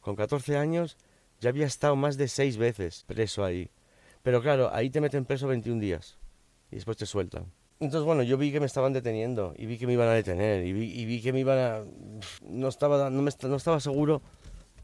con 0.00 0.16
14 0.16 0.56
años, 0.56 0.96
ya 1.38 1.50
había 1.50 1.66
estado 1.66 1.96
más 1.96 2.16
de 2.16 2.28
6 2.28 2.56
veces 2.56 3.04
preso 3.06 3.44
ahí. 3.44 3.68
Pero 4.22 4.40
claro, 4.40 4.70
ahí 4.72 4.88
te 4.88 5.02
meten 5.02 5.26
preso 5.26 5.48
21 5.48 5.78
días. 5.82 6.16
Y 6.70 6.76
después 6.76 6.96
te 6.96 7.04
sueltan. 7.04 7.52
Entonces, 7.78 8.06
bueno, 8.06 8.22
yo 8.22 8.38
vi 8.38 8.50
que 8.50 8.58
me 8.58 8.64
estaban 8.64 8.94
deteniendo 8.94 9.52
y 9.54 9.66
vi 9.66 9.76
que 9.76 9.86
me 9.86 9.92
iban 9.92 10.08
a 10.08 10.12
detener 10.12 10.64
y 10.64 10.72
vi, 10.72 11.20
que 11.20 11.34
me 11.34 11.40
iban 11.40 11.58
a... 11.58 11.84
No 12.40 12.68
estaba, 12.68 13.10
no 13.10 13.28
estaba 13.28 13.80
seguro 13.80 14.22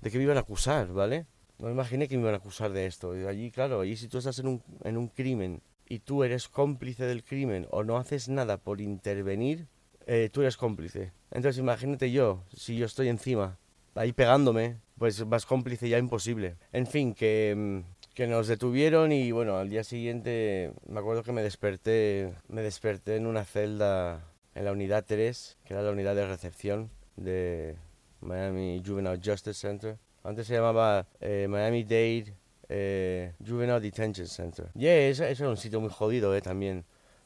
de 0.02 0.10
que 0.10 0.18
me 0.18 0.24
iban 0.24 0.36
a 0.36 0.40
acusar, 0.40 0.88
¿vale? 0.92 1.24
No 1.58 1.68
me 1.68 1.72
imaginé 1.72 2.06
que 2.06 2.16
me 2.16 2.24
iban 2.24 2.34
a 2.34 2.36
acusar 2.36 2.70
de 2.70 2.84
esto. 2.84 3.18
Y 3.18 3.24
allí, 3.24 3.50
claro, 3.50 3.80
allí 3.80 3.96
si 3.96 4.08
tú 4.08 4.18
estás 4.18 4.38
en 4.40 4.48
un, 4.48 4.62
en 4.82 4.98
un 4.98 5.08
crimen 5.08 5.62
y 5.88 6.00
tú 6.00 6.22
eres 6.22 6.48
cómplice 6.48 7.06
del 7.06 7.24
crimen 7.24 7.66
o 7.70 7.82
no 7.82 7.96
haces 7.96 8.28
nada 8.28 8.58
por 8.58 8.82
intervenir, 8.82 9.68
eh, 10.06 10.28
tú 10.32 10.42
eres 10.42 10.56
cómplice. 10.56 11.12
Entonces 11.30 11.58
imagínate 11.58 12.10
yo, 12.10 12.42
si 12.54 12.76
yo 12.76 12.86
estoy 12.86 13.08
encima, 13.08 13.58
ahí 13.94 14.12
pegándome, 14.12 14.78
pues 14.98 15.24
más 15.26 15.46
cómplice 15.46 15.88
ya 15.88 15.98
imposible. 15.98 16.56
En 16.72 16.86
fin, 16.86 17.14
que, 17.14 17.54
mm, 17.56 18.12
que 18.14 18.26
nos 18.26 18.46
detuvieron 18.46 19.12
y 19.12 19.32
bueno, 19.32 19.56
al 19.56 19.68
día 19.68 19.84
siguiente 19.84 20.72
me 20.88 21.00
acuerdo 21.00 21.22
que 21.22 21.32
me 21.32 21.42
desperté, 21.42 22.34
me 22.48 22.62
desperté 22.62 23.16
en 23.16 23.26
una 23.26 23.44
celda 23.44 24.24
en 24.54 24.64
la 24.64 24.72
unidad 24.72 25.04
3, 25.06 25.58
que 25.64 25.74
era 25.74 25.82
la 25.82 25.90
unidad 25.90 26.14
de 26.14 26.26
recepción 26.26 26.90
de 27.16 27.76
Miami 28.20 28.82
Juvenile 28.84 29.20
Justice 29.22 29.54
Center. 29.54 29.98
Antes 30.22 30.46
se 30.46 30.54
llamaba 30.54 31.06
eh, 31.20 31.46
Miami 31.48 31.82
Dade 31.82 32.34
eh, 32.68 33.32
Juvenile 33.44 33.80
Detention 33.80 34.26
Center. 34.26 34.70
Yeah, 34.74 35.08
eso, 35.08 35.24
era 35.24 35.48
un 35.48 35.56
sitio 35.56 35.80
muy 35.80 35.90
jodido 35.90 36.34
eh, 36.34 36.40
también. 36.40 36.84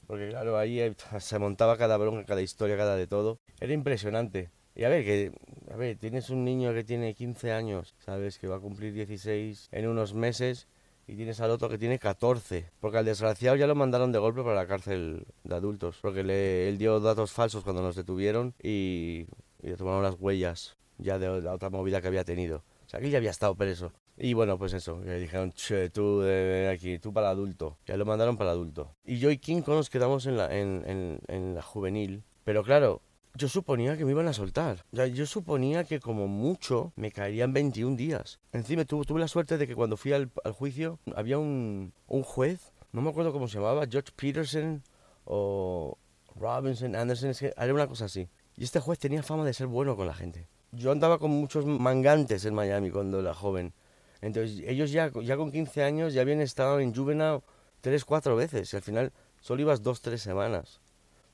Porque 0.08 0.30
claro, 0.30 0.58
ahí 0.58 0.80
eh, 0.80 0.96
se 1.20 1.38
montaba 1.38 1.76
cada 1.76 1.96
bronca, 1.96 2.24
cada 2.24 2.42
historia, 2.42 2.76
cada 2.76 2.96
de 2.96 3.06
todo. 3.06 3.38
Era 3.60 3.72
impresionante. 3.74 4.50
Y 4.74 4.84
a 4.84 4.88
ver, 4.88 5.04
que, 5.04 5.32
a 5.70 5.76
ver, 5.76 5.96
tienes 5.98 6.30
un 6.30 6.44
niño 6.44 6.72
que 6.72 6.82
tiene 6.82 7.14
15 7.14 7.52
años, 7.52 7.94
¿sabes? 7.98 8.38
Que 8.38 8.48
va 8.48 8.56
a 8.56 8.60
cumplir 8.60 8.92
16 8.94 9.68
en 9.70 9.86
unos 9.86 10.14
meses 10.14 10.66
y 11.06 11.14
tienes 11.14 11.40
al 11.40 11.50
otro 11.50 11.68
que 11.68 11.78
tiene 11.78 11.98
14. 11.98 12.70
Porque 12.80 12.98
al 12.98 13.04
desgraciado 13.04 13.56
ya 13.56 13.66
lo 13.66 13.74
mandaron 13.74 14.10
de 14.10 14.18
golpe 14.18 14.42
para 14.42 14.54
la 14.54 14.66
cárcel 14.66 15.26
de 15.44 15.54
adultos. 15.54 15.98
Porque 16.00 16.24
le, 16.24 16.68
él 16.68 16.78
dio 16.78 17.00
datos 17.00 17.32
falsos 17.32 17.62
cuando 17.62 17.82
nos 17.82 17.94
detuvieron 17.94 18.54
y, 18.62 19.26
y 19.62 19.68
le 19.68 19.76
tomaron 19.76 20.02
las 20.02 20.14
huellas 20.18 20.76
ya 20.96 21.18
de 21.18 21.42
la 21.42 21.52
otra 21.52 21.70
movida 21.70 22.00
que 22.00 22.08
había 22.08 22.24
tenido. 22.24 22.64
O 22.86 22.88
sea, 22.88 23.00
que 23.00 23.10
ya 23.10 23.18
había 23.18 23.30
estado 23.30 23.54
preso. 23.54 23.92
Y 24.20 24.34
bueno, 24.34 24.58
pues 24.58 24.72
eso, 24.72 25.00
que 25.00 25.14
dijeron, 25.14 25.52
che, 25.52 25.90
tú 25.90 26.20
de 26.20 26.68
aquí, 26.68 26.98
tú 26.98 27.12
para 27.12 27.30
adulto. 27.30 27.78
Ya 27.86 27.96
lo 27.96 28.04
mandaron 28.04 28.36
para 28.36 28.50
adulto. 28.50 28.96
Y 29.04 29.18
yo 29.18 29.30
y 29.30 29.38
Kinko 29.38 29.74
nos 29.74 29.90
quedamos 29.90 30.26
en 30.26 30.36
la, 30.36 30.54
en, 30.56 30.82
en, 30.86 31.20
en 31.28 31.54
la 31.54 31.62
juvenil. 31.62 32.24
Pero 32.42 32.64
claro, 32.64 33.00
yo 33.34 33.48
suponía 33.48 33.96
que 33.96 34.04
me 34.04 34.10
iban 34.10 34.26
a 34.26 34.32
soltar. 34.32 34.84
O 34.92 34.96
sea, 34.96 35.06
yo 35.06 35.24
suponía 35.24 35.84
que 35.84 36.00
como 36.00 36.26
mucho 36.26 36.92
me 36.96 37.12
caerían 37.12 37.52
21 37.52 37.96
días. 37.96 38.40
Encima 38.52 38.84
tuve, 38.84 39.04
tuve 39.04 39.20
la 39.20 39.28
suerte 39.28 39.56
de 39.56 39.68
que 39.68 39.76
cuando 39.76 39.96
fui 39.96 40.12
al, 40.12 40.30
al 40.44 40.52
juicio 40.52 40.98
había 41.14 41.38
un, 41.38 41.92
un, 42.08 42.22
juez, 42.24 42.72
no 42.90 43.00
me 43.00 43.10
acuerdo 43.10 43.32
cómo 43.32 43.46
se 43.46 43.58
llamaba, 43.58 43.86
George 43.88 44.10
Peterson 44.16 44.82
o 45.24 45.96
Robinson, 46.34 46.96
Anderson, 46.96 47.30
es 47.30 47.38
que 47.38 47.54
era 47.56 47.72
una 47.72 47.86
cosa 47.86 48.06
así. 48.06 48.28
Y 48.56 48.64
este 48.64 48.80
juez 48.80 48.98
tenía 48.98 49.22
fama 49.22 49.44
de 49.44 49.52
ser 49.52 49.68
bueno 49.68 49.94
con 49.94 50.08
la 50.08 50.14
gente. 50.14 50.48
Yo 50.72 50.90
andaba 50.90 51.18
con 51.18 51.30
muchos 51.30 51.64
mangantes 51.64 52.44
en 52.44 52.54
Miami 52.54 52.90
cuando 52.90 53.20
era 53.20 53.34
joven. 53.34 53.72
Entonces 54.20 54.62
ellos 54.66 54.90
ya, 54.90 55.10
ya 55.22 55.36
con 55.36 55.52
15 55.52 55.82
años 55.82 56.14
ya 56.14 56.22
habían 56.22 56.40
estado 56.40 56.80
en 56.80 56.94
Juvenile 56.94 57.40
tres, 57.80 58.04
cuatro 58.04 58.36
veces. 58.36 58.72
Y 58.72 58.76
al 58.76 58.82
final 58.82 59.12
solo 59.40 59.62
ibas 59.62 59.82
dos, 59.82 60.00
tres 60.00 60.22
semanas. 60.22 60.80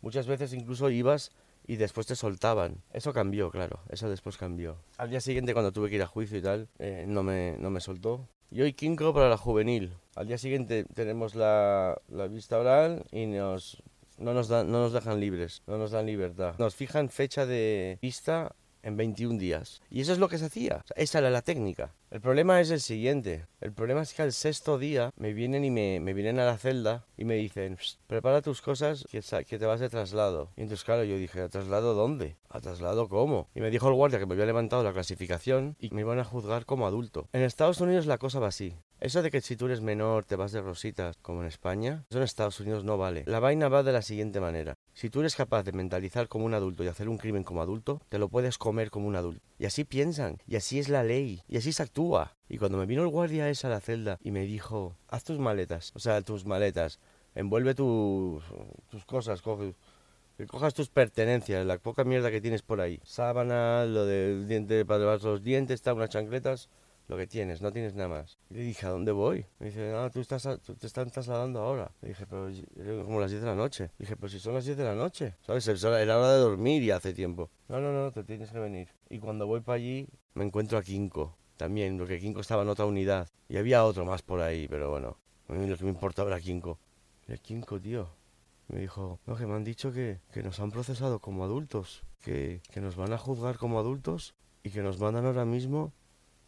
Muchas 0.01 0.27
veces 0.27 0.53
incluso 0.53 0.91
ibas 0.91 1.33
y 1.67 1.77
después 1.77 2.07
te 2.07 2.17
soltaban. 2.17 2.83
Eso 2.93 3.13
cambió, 3.13 3.51
claro, 3.51 3.81
eso 3.89 4.09
después 4.11 4.37
cambió. 4.37 4.77
Al 4.99 5.11
día 5.11 5.21
siguiente, 5.21 5.55
cuando 5.55 5.73
tuve 5.73 5.89
que 5.89 5.97
ir 5.97 6.03
a 6.03 6.07
juicio 6.07 6.37
y 6.39 6.43
tal, 6.43 6.69
eh, 6.79 7.05
no, 7.09 7.23
me, 7.23 7.57
no 7.59 7.71
me 7.71 7.81
soltó. 7.81 8.29
Y 8.51 8.61
hoy 8.61 8.75
quinco 8.75 9.15
para 9.15 9.29
la 9.29 9.39
juvenil. 9.39 9.95
Al 10.15 10.27
día 10.27 10.39
siguiente 10.39 10.85
tenemos 10.95 11.35
la, 11.35 12.01
la 12.09 12.29
vista 12.29 12.59
oral 12.59 13.05
y 13.11 13.27
nos, 13.27 13.83
no, 14.19 14.35
nos 14.35 14.49
dan, 14.49 14.71
no 14.71 14.81
nos 14.81 14.93
dejan 14.93 15.19
libres, 15.19 15.63
no 15.67 15.79
nos 15.79 15.91
dan 15.91 16.07
libertad. 16.07 16.55
Nos 16.59 16.75
fijan 16.75 17.09
fecha 17.09 17.47
de 17.47 17.99
vista 18.01 18.55
en 18.85 18.97
21 18.97 19.39
días. 19.39 19.83
Y 19.91 20.01
eso 20.01 20.13
es 20.13 20.19
lo 20.19 20.29
que 20.29 20.39
se 20.39 20.47
hacía. 20.47 20.85
Esa 20.95 21.19
era 21.19 21.31
la 21.31 21.43
técnica. 21.43 21.93
El 22.11 22.21
problema 22.21 22.61
es 22.61 22.71
el 22.71 22.81
siguiente. 22.81 23.47
El 23.61 23.73
problema 23.73 24.03
es 24.03 24.15
que 24.15 24.23
al 24.23 24.33
sexto 24.33 24.79
día 24.79 25.11
me 25.17 25.33
vienen 25.33 25.65
y 25.65 25.71
me, 25.71 25.99
me 25.99 26.15
vienen 26.15 26.39
a 26.39 26.45
la 26.45 26.59
celda 26.59 27.05
y 27.17 27.25
me 27.25 27.35
dicen, 27.35 27.77
prepara 28.07 28.41
tus 28.41 28.63
cosas 28.63 29.05
que, 29.11 29.21
que, 29.45 29.59
te 29.59 29.67
vas 29.67 29.81
de 29.81 29.89
traslado. 29.89 30.53
Y 30.57 30.63
entonces, 30.63 30.85
claro, 30.85 31.03
yo 31.03 31.17
dije, 31.17 31.41
¿a 31.41 31.49
traslado 31.49 31.95
dónde? 31.95 32.37
¿A 32.49 32.61
traslado 32.61 33.09
cómo? 33.09 33.49
Y 33.55 33.61
me 33.61 33.71
dijo 33.71 33.89
el 33.89 33.95
guardia 33.95 34.21
que 34.21 34.27
me 34.27 34.35
había 34.35 34.47
levantado 34.47 34.85
la 34.85 34.93
clasificación 34.93 35.77
y 35.81 35.91
me 35.91 36.03
iban 36.03 36.21
a 36.21 36.25
juzgar 36.25 36.67
como 36.67 36.87
adulto. 36.87 37.29
En 37.33 37.43
Estados 37.43 37.81
Unidos 37.81 38.07
la 38.07 38.19
cosa 38.19 38.39
va 38.39 38.49
así. 38.49 38.77
Eso 39.05 39.21
de 39.21 39.31
que 39.31 39.43
si 39.43 39.55
tú 39.55 39.67
eres 39.67 39.83
menor 39.83 40.25
te 40.25 40.35
vas 40.35 40.51
de 40.53 40.63
rositas, 40.63 41.19
como 41.21 41.43
en 41.43 41.47
España, 41.47 42.07
eso 42.09 42.21
en 42.21 42.25
Estados 42.25 42.59
Unidos 42.61 42.85
no 42.85 42.97
vale. 42.97 43.23
La 43.27 43.39
vaina 43.39 43.69
va 43.69 43.83
de 43.83 43.93
la 43.93 44.01
siguiente 44.01 44.41
manera. 44.41 44.79
Si 44.95 45.11
tú 45.11 45.21
eres 45.21 45.37
capaz 45.37 45.63
de 45.63 45.73
mentalizar 45.73 46.27
como 46.27 46.47
un 46.47 46.55
adulto 46.55 46.83
y 46.83 46.89
hacer 46.89 47.11
un 47.11 47.19
crimen 47.19 47.45
como 47.45 47.61
adulto, 47.61 48.01
te 48.09 48.19
lo 48.19 48.31
puedes 48.31 48.57
comer 48.57 48.91
como 48.91 49.07
un 49.07 49.17
adulto. 49.17 49.43
Y 49.59 49.67
así 49.67 49.85
piensan, 49.85 50.39
y 50.47 50.57
así 50.57 50.79
es 50.79 50.89
la 50.89 51.05
ley, 51.05 51.43
y 51.49 51.59
así 51.59 51.75
se 51.75 51.83
actúa. 51.83 52.35
Y 52.49 52.57
cuando 52.57 52.79
me 52.79 52.87
vino 52.87 53.03
el 53.03 53.09
guardia 53.09 53.51
esa 53.51 53.69
a 53.69 53.73
la 53.73 53.81
celda 53.81 54.17
y 54.23 54.31
me 54.31 54.47
dijo, 54.47 54.97
haz 55.09 55.23
tus 55.23 55.39
maletas, 55.39 55.93
o 55.95 55.99
sea, 55.99 56.23
tus 56.23 56.47
maletas, 56.47 56.99
envuelve 57.35 57.75
tus, 57.75 58.43
tus 58.89 59.05
cosas, 59.05 59.43
coge, 59.43 59.75
que 60.39 60.47
cojas 60.47 60.73
tus 60.73 60.89
pertenencias, 60.89 61.67
la 61.67 61.77
poca 61.77 62.05
mierda 62.05 62.31
que 62.31 62.41
tienes 62.41 62.63
por 62.63 62.81
ahí. 62.81 63.01
Sábana, 63.05 63.85
lo 63.85 64.07
del 64.07 64.49
diente 64.49 64.83
para 64.87 65.01
lavar 65.01 65.23
los 65.23 65.43
dientes, 65.43 65.75
está 65.75 65.93
unas 65.93 66.09
chancletas, 66.09 66.71
lo 67.07 67.17
que 67.17 67.27
tienes, 67.27 67.61
no 67.61 67.71
tienes 67.73 67.95
nada 67.95 68.09
más. 68.09 68.39
Y 68.51 68.55
le 68.55 68.61
dije, 68.63 68.87
¿a 68.87 68.91
dónde 68.91 69.13
voy? 69.13 69.47
Me 69.59 69.67
dice, 69.67 69.93
no, 69.93 70.11
tú, 70.11 70.21
estás 70.21 70.49
tú 70.65 70.75
te 70.75 70.87
están 70.87 71.11
trasladando 71.11 71.61
ahora. 71.61 71.91
Le 72.01 72.09
dije, 72.09 72.27
pero 72.27 72.51
como 73.05 73.21
las 73.21 73.31
10 73.31 73.43
de 73.43 73.49
la 73.49 73.55
noche. 73.55 73.85
Le 73.99 74.05
dije, 74.05 74.17
pero 74.17 74.29
si 74.29 74.41
son 74.41 74.55
las 74.55 74.65
10 74.65 74.77
de 74.77 74.85
la 74.85 74.95
noche, 74.95 75.35
¿sabes? 75.43 75.67
Era 75.69 76.19
hora 76.19 76.33
de 76.33 76.39
dormir 76.39 76.83
y 76.83 76.91
hace 76.91 77.13
tiempo. 77.13 77.51
No, 77.69 77.81
no, 77.81 77.93
no, 77.93 78.11
te 78.11 78.25
tienes 78.25 78.51
que 78.51 78.59
venir. 78.59 78.89
Y 79.11 79.19
cuando 79.19 79.47
voy 79.47 79.61
para 79.61 79.77
allí, 79.77 80.09
me 80.35 80.45
encuentro 80.45 80.79
a 80.79 80.83
Kinko. 80.83 81.37
También, 81.57 81.99
porque 81.99 82.19
Kinko 82.19 82.41
estaba 82.41 82.63
en 82.63 82.69
otra 82.69 82.87
unidad. 82.87 83.29
Y 83.49 83.59
había 83.59 83.85
otro 83.85 84.05
más 84.05 84.23
por 84.23 84.41
ahí, 84.41 84.67
pero 84.67 84.91
bueno, 84.91 85.19
a 85.49 85.53
mí 85.53 85.67
lo 85.67 85.77
que 85.77 85.85
me 85.85 85.91
importaba 85.91 86.31
era 86.31 86.41
Kinko. 86.41 86.79
El 87.29 87.41
Kinko, 87.41 87.81
tío, 87.81 88.09
me 88.69 88.81
dijo, 88.81 89.21
no, 89.27 89.37
que 89.37 89.47
me 89.47 89.55
han 89.55 89.65
dicho 89.65 89.93
que, 89.93 90.21
que 90.33 90.43
nos 90.43 90.59
han 90.59 90.71
procesado 90.71 91.21
como 91.21 91.45
adultos, 91.45 92.03
que, 92.23 92.63
que 92.73 92.81
nos 92.81 92.97
van 92.97 93.13
a 93.13 93.19
juzgar 93.19 93.59
como 93.59 93.79
adultos 93.79 94.35
y 94.63 94.71
que 94.71 94.83
nos 94.83 94.99
mandan 94.99 95.27
ahora 95.27 95.45
mismo 95.45 95.93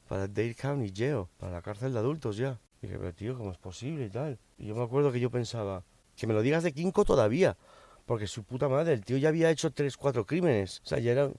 para 0.08 0.28
Dade 0.28 0.54
County 0.54 0.92
Jail, 0.94 1.24
para 1.38 1.52
la 1.52 1.62
cárcel 1.62 1.92
de 1.92 1.98
adultos 1.98 2.36
ya. 2.36 2.58
Y 2.80 2.86
dije, 2.86 2.98
pero 2.98 3.14
tío, 3.14 3.38
¿cómo 3.38 3.52
es 3.52 3.58
posible 3.58 4.06
y 4.06 4.10
tal? 4.10 4.38
Y 4.58 4.66
yo 4.66 4.74
me 4.74 4.82
acuerdo 4.82 5.12
que 5.12 5.20
yo 5.20 5.30
pensaba, 5.30 5.82
que 6.16 6.26
me 6.26 6.34
lo 6.34 6.42
digas 6.42 6.62
de 6.62 6.72
Kinko 6.72 7.04
todavía, 7.04 7.56
porque 8.04 8.26
su 8.26 8.44
puta 8.44 8.68
madre, 8.68 8.92
el 8.92 9.04
tío 9.04 9.16
ya 9.16 9.28
había 9.28 9.50
hecho 9.50 9.70
tres, 9.72 9.96
cuatro 9.96 10.24
crímenes. 10.24 10.80
O 10.84 10.86
sea, 10.86 10.98
ya 10.98 11.12
era, 11.12 11.30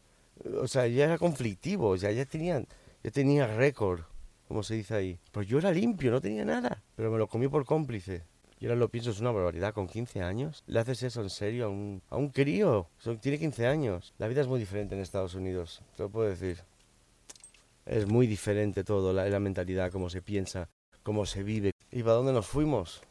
o 0.62 0.68
sea, 0.68 0.88
ya 0.88 1.06
era 1.06 1.18
conflictivo, 1.18 1.90
o 1.90 1.98
sea, 1.98 2.12
ya 2.12 2.26
tenían, 2.26 2.68
ya 3.04 3.12
tenía 3.12 3.48
récord, 3.48 4.02
como 4.48 4.64
se 4.64 4.76
dice 4.76 4.96
ahí. 4.96 5.20
Pues 5.32 5.48
yo 5.48 5.60
era 5.60 5.72
limpio, 5.72 6.12
no 6.12 6.22
tenía 6.22 6.46
nada, 6.46 6.84
pero 6.96 7.12
me 7.12 7.18
lo 7.18 7.28
comí 7.28 7.48
por 7.48 7.66
cómplice. 7.66 8.24
Y 8.60 8.66
ahora 8.66 8.76
lo 8.76 8.90
pienso, 8.90 9.12
es 9.12 9.20
una 9.20 9.32
barbaridad. 9.32 9.74
Con 9.74 9.88
15 9.88 10.24
años, 10.24 10.64
¿le 10.66 10.80
haces 10.80 11.04
eso 11.04 11.22
en 11.22 11.30
serio 11.30 11.66
a 11.66 11.70
un, 11.70 12.02
a 12.10 12.18
un 12.18 12.30
crío? 12.30 12.90
tiene 13.22 13.38
15 13.38 13.68
años. 13.68 14.16
La 14.18 14.28
vida 14.28 14.42
es 14.42 14.48
muy 14.48 14.60
diferente 14.60 14.96
en 14.96 15.02
Estados 15.02 15.36
Unidos, 15.36 15.84
te 15.96 16.04
lo 16.04 16.10
puedo 16.10 16.28
decir 16.28 16.64
es 17.88 18.08
muy 18.08 18.28
diferente 18.28 18.84
todo, 18.84 19.14
la, 19.14 19.28
la, 19.30 19.40
mentalidad, 19.40 19.92
cómo 19.92 20.10
se 20.10 20.22
piensa, 20.22 20.70
cómo 21.04 21.26
se 21.26 21.44
vive. 21.44 21.72
¿Y 21.92 22.04
para 22.04 22.16
dónde 22.16 22.34
nos 22.34 22.46
fuimos? 22.48 23.02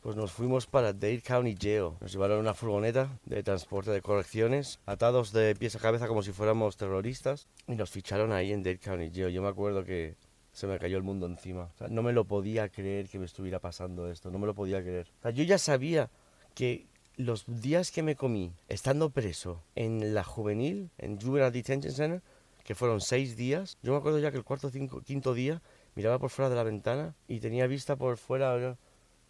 Pues 0.00 0.16
nos 0.16 0.32
fuimos 0.32 0.66
para 0.66 0.92
Dade 0.92 1.22
County 1.22 1.56
Jail. 1.58 1.92
Nos 2.00 2.12
llevaron 2.12 2.38
una 2.38 2.52
furgoneta 2.52 3.18
de 3.24 3.42
transporte 3.42 3.90
de 3.90 4.02
correcciones, 4.02 4.80
atados 4.84 5.32
de 5.32 5.54
pies 5.54 5.76
a 5.76 5.78
cabeza 5.78 6.08
como 6.08 6.22
si 6.22 6.32
fuéramos 6.32 6.76
terroristas, 6.76 7.48
y 7.66 7.74
nos 7.74 7.90
ficharon 7.90 8.32
ahí 8.32 8.52
en 8.52 8.62
Dade 8.62 8.78
County 8.78 9.10
Jail. 9.10 9.32
Yo 9.32 9.40
me 9.40 9.48
acuerdo 9.48 9.84
que 9.84 10.16
se 10.52 10.66
me 10.66 10.78
cayó 10.78 10.96
el 10.96 11.02
mundo 11.02 11.26
encima. 11.26 11.70
O 11.74 11.78
sea, 11.78 11.88
no 11.88 12.02
me 12.02 12.12
lo 12.12 12.24
podía 12.24 12.68
creer 12.68 13.08
que 13.08 13.18
me 13.18 13.24
estuviera 13.24 13.60
pasando 13.60 14.10
esto, 14.10 14.30
no 14.30 14.38
me 14.38 14.46
lo 14.46 14.54
podía 14.54 14.82
creer. 14.82 15.10
O 15.20 15.22
sea, 15.22 15.30
yo 15.30 15.42
ya 15.44 15.58
sabía 15.58 16.10
que 16.54 16.86
los 17.16 17.44
días 17.46 17.90
que 17.90 18.02
me 18.02 18.16
comí 18.16 18.52
estando 18.68 19.10
preso 19.10 19.62
en 19.74 20.14
la 20.14 20.24
juvenil, 20.24 20.90
en 20.98 21.20
Juvenile 21.20 21.50
Detention 21.50 21.92
Center, 21.92 22.22
que 22.64 22.74
fueron 22.74 23.00
seis 23.00 23.36
días. 23.36 23.78
Yo 23.82 23.92
me 23.92 23.98
acuerdo 23.98 24.18
ya 24.18 24.30
que 24.30 24.38
el 24.38 24.44
cuarto 24.44 24.70
cinco, 24.70 25.02
quinto 25.02 25.34
día 25.34 25.62
miraba 25.94 26.18
por 26.18 26.30
fuera 26.30 26.48
de 26.48 26.56
la 26.56 26.64
ventana 26.64 27.14
y 27.28 27.40
tenía 27.40 27.66
vista 27.66 27.94
por 27.96 28.16
fuera 28.16 28.76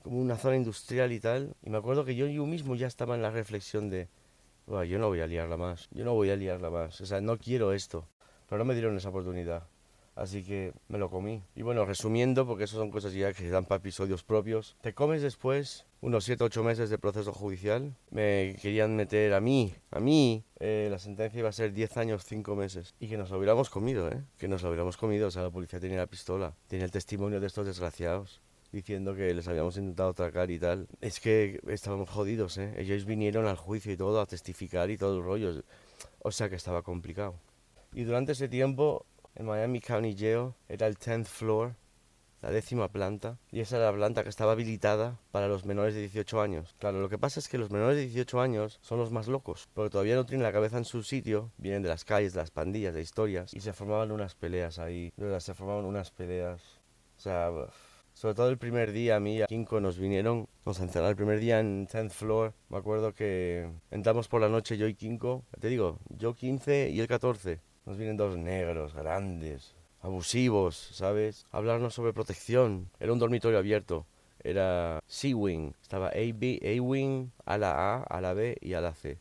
como 0.02 0.20
una 0.20 0.36
zona 0.36 0.56
industrial 0.56 1.12
y 1.12 1.20
tal. 1.20 1.54
Y 1.62 1.70
me 1.70 1.78
acuerdo 1.78 2.04
que 2.04 2.14
yo, 2.14 2.26
yo 2.26 2.46
mismo 2.46 2.76
ya 2.76 2.86
estaba 2.86 3.14
en 3.14 3.22
la 3.22 3.30
reflexión 3.30 3.90
de, 3.90 4.08
yo 4.66 4.98
no 4.98 5.08
voy 5.08 5.20
a 5.20 5.26
liarla 5.26 5.56
más, 5.56 5.88
yo 5.90 6.04
no 6.04 6.14
voy 6.14 6.30
a 6.30 6.36
liarla 6.36 6.70
más, 6.70 7.00
o 7.00 7.06
sea, 7.06 7.20
no 7.20 7.36
quiero 7.36 7.72
esto. 7.72 8.08
Pero 8.48 8.58
no 8.58 8.64
me 8.64 8.74
dieron 8.74 8.96
esa 8.96 9.08
oportunidad. 9.08 9.66
Así 10.16 10.44
que 10.44 10.72
me 10.88 10.98
lo 10.98 11.10
comí. 11.10 11.42
Y 11.56 11.62
bueno, 11.62 11.84
resumiendo, 11.84 12.46
porque 12.46 12.64
eso 12.64 12.76
son 12.76 12.90
cosas 12.90 13.12
ya 13.14 13.32
que 13.32 13.42
se 13.42 13.48
dan 13.48 13.64
para 13.64 13.78
episodios 13.78 14.22
propios, 14.22 14.76
te 14.80 14.94
comes 14.94 15.22
después 15.22 15.86
unos 16.00 16.28
7-8 16.28 16.62
meses 16.62 16.90
de 16.90 16.98
proceso 16.98 17.32
judicial. 17.32 17.96
Me 18.10 18.56
querían 18.62 18.94
meter 18.94 19.34
a 19.34 19.40
mí, 19.40 19.74
a 19.90 19.98
mí, 19.98 20.44
eh, 20.60 20.88
la 20.90 20.98
sentencia 20.98 21.40
iba 21.40 21.48
a 21.48 21.52
ser 21.52 21.72
10 21.72 21.96
años, 21.96 22.24
5 22.24 22.54
meses. 22.54 22.94
Y 23.00 23.08
que 23.08 23.16
nos 23.16 23.30
lo 23.30 23.38
hubiéramos 23.38 23.70
comido, 23.70 24.08
¿eh? 24.08 24.22
Que 24.38 24.46
nos 24.46 24.62
lo 24.62 24.68
hubiéramos 24.68 24.96
comido. 24.96 25.28
O 25.28 25.30
sea, 25.30 25.42
la 25.42 25.50
policía 25.50 25.80
tenía 25.80 25.98
la 25.98 26.06
pistola, 26.06 26.54
tenía 26.68 26.84
el 26.84 26.92
testimonio 26.92 27.40
de 27.40 27.46
estos 27.46 27.66
desgraciados 27.66 28.40
diciendo 28.70 29.14
que 29.14 29.32
les 29.32 29.46
habíamos 29.46 29.76
intentado 29.76 30.10
atracar 30.10 30.50
y 30.50 30.58
tal. 30.58 30.88
Es 31.00 31.20
que 31.20 31.60
estábamos 31.68 32.10
jodidos, 32.10 32.58
¿eh? 32.58 32.74
Ellos 32.76 33.04
vinieron 33.04 33.46
al 33.46 33.56
juicio 33.56 33.92
y 33.92 33.96
todo 33.96 34.20
a 34.20 34.26
testificar 34.26 34.90
y 34.90 34.98
todo 34.98 35.16
el 35.16 35.24
rollo. 35.24 35.62
O 36.20 36.32
sea 36.32 36.48
que 36.48 36.56
estaba 36.56 36.82
complicado. 36.82 37.34
Y 37.92 38.02
durante 38.02 38.32
ese 38.32 38.48
tiempo 38.48 39.06
en 39.34 39.46
Miami 39.46 39.80
County 39.80 40.16
Jail, 40.16 40.52
era 40.68 40.86
el 40.86 40.96
10th 40.96 41.26
floor, 41.26 41.74
la 42.42 42.50
décima 42.50 42.88
planta, 42.88 43.38
y 43.50 43.60
esa 43.60 43.76
era 43.76 43.86
la 43.86 43.96
planta 43.96 44.22
que 44.22 44.28
estaba 44.28 44.52
habilitada 44.52 45.18
para 45.30 45.48
los 45.48 45.64
menores 45.64 45.94
de 45.94 46.00
18 46.00 46.42
años. 46.42 46.74
Claro, 46.78 47.00
lo 47.00 47.08
que 47.08 47.16
pasa 47.16 47.40
es 47.40 47.48
que 47.48 47.56
los 47.56 47.70
menores 47.70 47.96
de 47.96 48.02
18 48.02 48.40
años 48.40 48.78
son 48.82 48.98
los 48.98 49.10
más 49.10 49.28
locos, 49.28 49.68
porque 49.72 49.90
todavía 49.90 50.14
no 50.14 50.26
tienen 50.26 50.42
la 50.42 50.52
cabeza 50.52 50.76
en 50.76 50.84
su 50.84 51.02
sitio, 51.02 51.50
vienen 51.56 51.82
de 51.82 51.88
las 51.88 52.04
calles, 52.04 52.34
de 52.34 52.40
las 52.40 52.50
pandillas, 52.50 52.92
de 52.92 53.00
historias, 53.00 53.54
y 53.54 53.60
se 53.60 53.72
formaban 53.72 54.12
unas 54.12 54.34
peleas 54.34 54.78
ahí, 54.78 55.12
se 55.38 55.54
formaban 55.54 55.86
unas 55.86 56.10
peleas. 56.10 56.60
O 57.16 57.20
sea, 57.20 57.50
sobre 58.12 58.34
todo 58.34 58.48
el 58.50 58.58
primer 58.58 58.92
día 58.92 59.16
a 59.16 59.20
mí 59.20 59.38
y 59.38 59.42
a 59.42 59.46
Kinko 59.46 59.80
nos 59.80 59.98
vinieron, 59.98 60.46
nos 60.66 60.78
encerraron 60.80 61.10
el 61.10 61.16
primer 61.16 61.40
día 61.40 61.60
en 61.60 61.88
10th 61.88 62.10
floor. 62.10 62.52
Me 62.68 62.76
acuerdo 62.76 63.14
que 63.14 63.70
entramos 63.90 64.28
por 64.28 64.40
la 64.40 64.48
noche 64.48 64.76
yo 64.76 64.86
y 64.86 64.94
Kinko, 64.94 65.44
te 65.60 65.68
digo, 65.68 65.98
yo 66.10 66.34
15 66.34 66.90
y 66.90 67.00
él 67.00 67.08
14. 67.08 67.60
Nos 67.86 67.98
vienen 67.98 68.16
dos 68.16 68.38
negros, 68.38 68.94
grandes, 68.94 69.74
abusivos, 70.00 70.74
¿sabes? 70.74 71.44
Hablarnos 71.50 71.92
sobre 71.92 72.14
protección. 72.14 72.88
Era 72.98 73.12
un 73.12 73.18
dormitorio 73.18 73.58
abierto. 73.58 74.06
Era 74.42 75.02
C-Wing. 75.06 75.74
Estaba 75.82 76.08
A-Wing, 76.08 77.30
a 77.44 77.58
la 77.58 77.94
A, 77.94 78.02
a 78.02 78.20
la 78.22 78.32
B 78.32 78.56
y 78.62 78.72
a 78.72 78.80
la 78.80 78.94
C. 78.94 79.18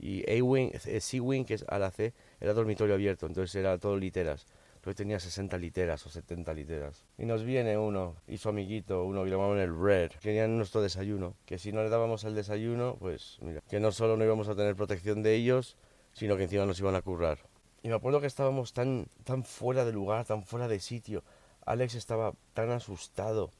Y 0.00 0.28
A-Wing, 0.28 0.72
eh, 0.72 1.00
C-Wing, 1.00 1.44
que 1.44 1.54
es 1.54 1.64
a 1.68 1.78
la 1.78 1.92
C, 1.92 2.12
era 2.40 2.54
dormitorio 2.54 2.96
abierto. 2.96 3.26
Entonces 3.26 3.54
era 3.54 3.78
todo 3.78 3.96
literas. 3.96 4.46
Pero 4.80 4.96
tenía 4.96 5.20
60 5.20 5.56
literas 5.58 6.04
o 6.04 6.10
70 6.10 6.52
literas. 6.54 7.04
Y 7.18 7.24
nos 7.24 7.44
viene 7.44 7.78
uno 7.78 8.16
y 8.26 8.38
su 8.38 8.48
amiguito, 8.48 9.04
uno 9.04 9.22
que 9.22 9.30
llamaban 9.30 9.58
el 9.58 9.80
Red. 9.80 10.10
Querían 10.20 10.56
nuestro 10.56 10.82
desayuno. 10.82 11.36
Que 11.46 11.56
si 11.56 11.70
no 11.70 11.84
le 11.84 11.88
dábamos 11.88 12.24
el 12.24 12.34
desayuno, 12.34 12.96
pues 12.98 13.38
mira, 13.42 13.60
que 13.70 13.78
no 13.78 13.92
solo 13.92 14.16
no 14.16 14.24
íbamos 14.24 14.48
a 14.48 14.56
tener 14.56 14.74
protección 14.74 15.22
de 15.22 15.36
ellos, 15.36 15.76
sino 16.12 16.36
que 16.36 16.42
encima 16.42 16.66
nos 16.66 16.80
iban 16.80 16.96
a 16.96 17.02
currar. 17.02 17.51
Y 17.82 17.88
me 17.88 17.94
acuerdo 17.94 18.20
que 18.20 18.26
estábamos 18.26 18.72
tan, 18.72 19.06
tan 19.24 19.44
fuera 19.44 19.84
de 19.84 19.92
lugar, 19.92 20.24
tan 20.24 20.44
fuera 20.44 20.68
de 20.68 20.78
sitio. 20.78 21.24
Alex 21.66 21.94
estaba 21.94 22.32
tan 22.54 22.70
asustado. 22.70 23.50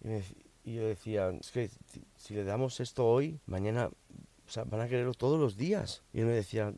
Y, 0.64 0.74
yo 0.74 0.86
decía, 0.86 1.28
es 1.30 1.50
que 1.50 1.70
si 2.16 2.34
le 2.34 2.44
damos 2.44 2.78
esto 2.78 3.06
hoy, 3.06 3.40
mañana 3.46 3.90
van 4.66 4.80
a 4.80 4.88
quererlo 4.88 5.14
todos 5.14 5.40
los 5.40 5.56
días. 5.56 6.02
Y 6.12 6.20
él 6.20 6.26
me 6.26 6.32
decía, 6.32 6.72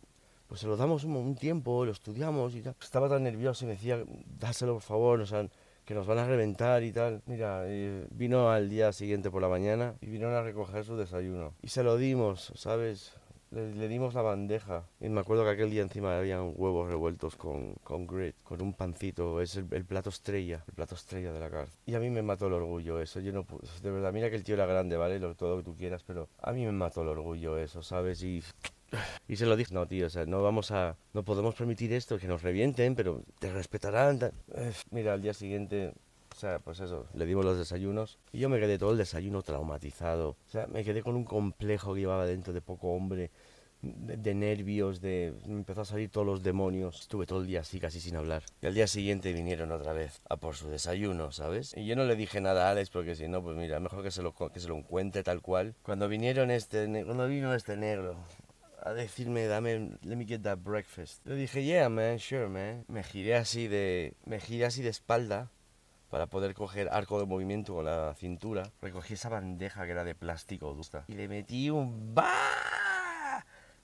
pues 0.47 0.61
se 0.61 0.67
lo 0.67 0.77
damos 0.77 1.05
un, 1.05 1.35
tiempo, 1.35 1.85
lo 1.85 1.93
estudiamos 1.93 2.55
y 2.55 2.63
tal. 2.63 2.77
Estaba 2.81 3.11
tan 3.11 3.23
nervioso 3.25 3.65
y 3.65 3.69
me 3.69 3.75
decía, 3.75 4.03
dáselo 4.39 4.75
por 4.75 4.83
favor, 4.83 5.21
o 5.21 5.27
sea, 5.27 5.47
que 5.85 5.95
nos 5.95 6.07
van 6.07 6.19
a 6.19 6.27
reventar 6.27 6.83
y 6.83 6.93
tal. 6.93 7.23
Mira, 7.27 7.65
vino 8.11 8.51
al 8.51 8.71
día 8.71 8.91
siguiente 8.93 9.31
por 9.31 9.43
la 9.43 9.49
mañana 9.49 9.97
y 10.01 10.07
vinieron 10.07 10.35
a 10.35 10.43
recoger 10.43 10.83
su 10.85 10.97
desayuno. 10.97 11.53
Y 11.61 11.69
se 11.69 11.83
lo 11.83 11.99
dimos, 11.99 12.53
¿sabes? 12.55 13.13
Le, 13.55 13.89
dimos 13.89 14.15
la 14.15 14.23
bandeja. 14.23 14.85
Y 15.01 15.09
me 15.09 15.21
acuerdo 15.21 15.45
que 15.45 15.51
aquel 15.51 15.71
día 15.71 15.83
encima 15.83 16.19
habían 16.19 16.53
huevos 16.57 16.89
revueltos 16.89 17.37
con, 17.37 17.75
con 17.85 18.07
grit, 18.07 18.35
con 18.43 18.61
un 18.61 18.75
pancito. 18.75 19.41
Es 19.41 19.57
el, 19.57 19.67
plato 19.85 20.11
estrella, 20.11 20.65
el 20.67 20.75
plato 20.75 20.97
estrella 20.97 21.33
de 21.33 21.41
la 21.41 21.51
cárcel. 21.51 21.79
Y 21.87 21.95
a 21.95 22.01
mí 22.01 22.11
me 22.11 22.23
mató 22.23 22.49
el 22.49 22.55
orgullo 22.55 23.01
eso. 23.01 23.21
Yo 23.21 23.33
no 23.33 23.47
de 23.83 23.91
verdad, 23.91 24.13
mira 24.13 24.29
que 24.29 24.37
el 24.37 24.45
tío 24.45 24.57
era 24.57 24.67
grande, 24.67 24.97
¿vale? 24.97 25.21
Lo, 25.21 25.35
todo 25.35 25.51
lo 25.51 25.57
que 25.59 25.65
tú 25.65 25.77
quieras, 25.77 26.03
pero 26.05 26.29
a 26.41 26.53
mí 26.53 26.65
me 26.65 26.73
mató 26.73 27.03
el 27.03 27.09
orgullo 27.09 27.57
eso, 27.57 27.83
¿sabes? 27.83 28.23
Y 28.23 28.43
y 29.29 29.37
se 29.37 29.47
lo 29.47 29.57
dije, 29.57 29.73
no, 29.75 29.87
tío, 29.87 30.07
o 30.07 30.11
sea, 30.11 30.27
no 30.27 30.43
vamos 30.43 30.71
a, 30.71 30.97
no 31.13 31.23
podemos 31.25 31.55
permitir 31.55 31.93
esto, 31.93 32.19
que 32.19 32.27
nos 32.27 32.43
revienten, 32.43 32.95
pero 32.95 33.23
te 33.39 33.53
respetarán. 33.53 34.33
Mira, 34.91 35.15
al 35.15 35.23
día 35.23 35.35
siguiente, 35.35 35.93
o 36.35 36.39
sea, 36.39 36.59
pues 36.59 36.81
eso, 36.81 37.07
le 37.15 37.27
dimos 37.27 37.45
los 37.45 37.57
desayunos 37.57 38.19
y 38.33 38.41
yo 38.41 38.49
me 38.49 38.59
quedé 38.59 38.77
todo 38.77 38.91
el 38.91 38.99
desayuno 38.99 39.43
traumatizado. 39.43 40.31
O 40.31 40.51
sea, 40.51 40.67
me 40.67 40.85
quedé 40.85 41.03
con 41.03 41.15
un 41.15 41.25
complejo 41.25 41.95
que 41.95 42.01
llevaba 42.01 42.27
dentro 42.27 42.53
de 42.53 42.61
poco 42.61 42.89
hombre, 42.89 43.31
de, 43.85 44.35
nervios, 44.35 45.01
de... 45.01 45.35
Me 45.47 45.55
empezó 45.55 45.83
a 45.83 45.85
salir 45.85 46.11
todos 46.11 46.27
los 46.27 46.43
demonios. 46.43 47.01
Estuve 47.01 47.27
todo 47.27 47.41
el 47.41 47.47
día 47.47 47.61
así, 47.61 47.81
casi 47.81 48.01
sin 48.01 48.17
hablar. 48.17 48.43
Y 48.63 48.67
al 48.67 48.75
día 48.75 48.87
siguiente 48.87 49.33
vinieron 49.33 49.73
otra 49.73 49.93
vez 49.93 50.21
a 50.29 50.37
por 50.37 50.55
su 50.55 50.69
desayuno, 50.69 51.33
¿sabes? 51.33 51.75
Y 51.77 51.87
yo 51.87 51.97
no 51.97 52.05
le 52.05 52.17
dije 52.17 52.41
nada 52.41 52.69
a 52.69 52.71
Alex 52.71 52.91
porque 52.91 53.15
si 53.15 53.29
no, 53.29 53.43
pues 53.43 53.57
mira, 53.57 53.81
mejor 53.81 54.03
que 54.03 54.11
se 54.11 54.23
lo, 54.23 54.35
que 54.35 54.61
se 54.61 54.69
lo 54.69 54.77
encuentre 54.77 55.23
tal 55.23 55.41
cual. 55.43 55.75
Cuando 55.83 56.09
vinieron 56.09 56.51
este... 56.51 56.87
Cuando 57.05 57.27
vino 57.29 57.55
este 57.55 57.77
negro 57.77 58.17
a 58.83 58.93
decirme, 58.93 59.47
dame, 59.47 59.99
let 60.03 60.17
me 60.17 60.27
get 60.27 60.43
that 60.43 60.59
breakfast. 60.59 61.27
Le 61.27 61.37
dije, 61.37 61.65
yeah, 61.65 61.89
man, 61.89 62.19
sure, 62.19 62.49
man. 62.49 62.85
Me 62.89 63.03
giré 63.03 63.35
así 63.37 63.67
de, 63.67 64.15
me 64.27 64.39
giré 64.41 64.67
así 64.67 64.83
de 64.83 64.91
espalda 64.91 65.51
para 66.11 66.27
poder 66.27 66.55
coger 66.55 66.89
arco 66.93 67.19
de 67.19 67.27
movimiento 67.27 67.75
con 67.75 67.87
la 67.87 68.15
cintura. 68.15 68.71
Recogí 68.83 69.15
esa 69.15 69.31
bandeja 69.31 69.85
que 69.85 69.93
era 69.93 70.05
de 70.05 70.15
plástico 70.15 70.73
gusta 70.75 71.05
y 71.09 71.15
le 71.15 71.27
metí 71.29 71.71
un 71.71 72.15
¡bah! 72.15 72.74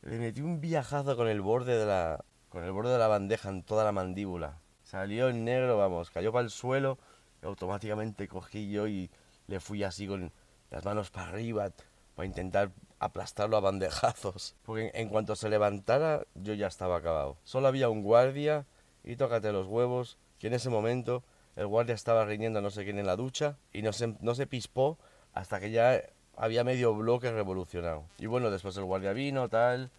Le 0.03 0.19
metí 0.19 0.41
un 0.41 0.61
viajazo 0.61 1.17
con 1.17 1.29
el 1.29 1.41
borde 1.41 1.77
de 1.77 1.87
la 1.87 2.25
con 2.49 2.65
el 2.65 2.73
borde 2.73 2.93
de 2.93 2.99
la 2.99 3.07
bandeja 3.07 3.49
en 3.49 3.63
toda 3.63 3.85
la 3.85 3.93
mandíbula. 3.93 4.61
Salió 4.83 5.29
en 5.29 5.45
negro, 5.45 5.79
vamos, 5.79 6.11
cayó 6.11 6.33
para 6.33 6.45
el 6.45 6.51
suelo 6.51 6.99
y 7.43 7.47
automáticamente 7.47 8.27
cogí 8.27 8.71
yo 8.71 8.89
y 8.89 9.11
le 9.47 9.61
fui 9.61 9.85
así 9.85 10.07
con 10.07 10.33
las 10.71 10.85
manos 10.85 11.11
para 11.11 11.29
arriba 11.29 11.71
para 12.15 12.27
intentar 12.27 12.73
aplastarlo 12.99 13.57
a 13.57 13.61
bandejazos. 13.61 14.57
Porque 14.65 14.91
en, 14.95 15.09
cuanto 15.09 15.37
se 15.37 15.49
levantara 15.49 16.27
yo 16.35 16.55
ya 16.55 16.67
estaba 16.67 16.97
acabado. 16.97 17.39
Solo 17.45 17.69
había 17.69 17.89
un 17.89 18.03
guardia 18.03 18.67
y 19.05 19.17
tócate 19.17 19.53
los 19.53 19.67
huevos 19.67 20.19
que 20.39 20.49
en 20.49 20.55
ese 20.55 20.71
momento 20.71 21.23
el 21.57 21.67
guardia 21.67 21.95
estaba 21.95 22.25
riñendo 22.25 22.59
a 22.59 22.63
no 22.63 22.71
sé 22.71 22.85
quién 22.85 22.99
en 22.99 23.07
la 23.07 23.17
ducha 23.17 23.59
y 23.73 23.83
no 23.83 23.93
se, 23.93 24.17
no 24.21 24.35
se 24.35 24.47
pispó 24.47 24.99
hasta 25.35 25.61
que 25.61 25.71
ya 25.71 26.03
había 26.41 26.65
medio 26.65 26.95
bloque 26.95 27.31
revolucionado. 27.31 28.03
Y 28.19 28.25
bueno, 28.25 28.51
después 28.51 28.75
el 28.79 28.85
guardia 28.85 29.13
vino, 29.13 29.51
tal, 29.51 29.91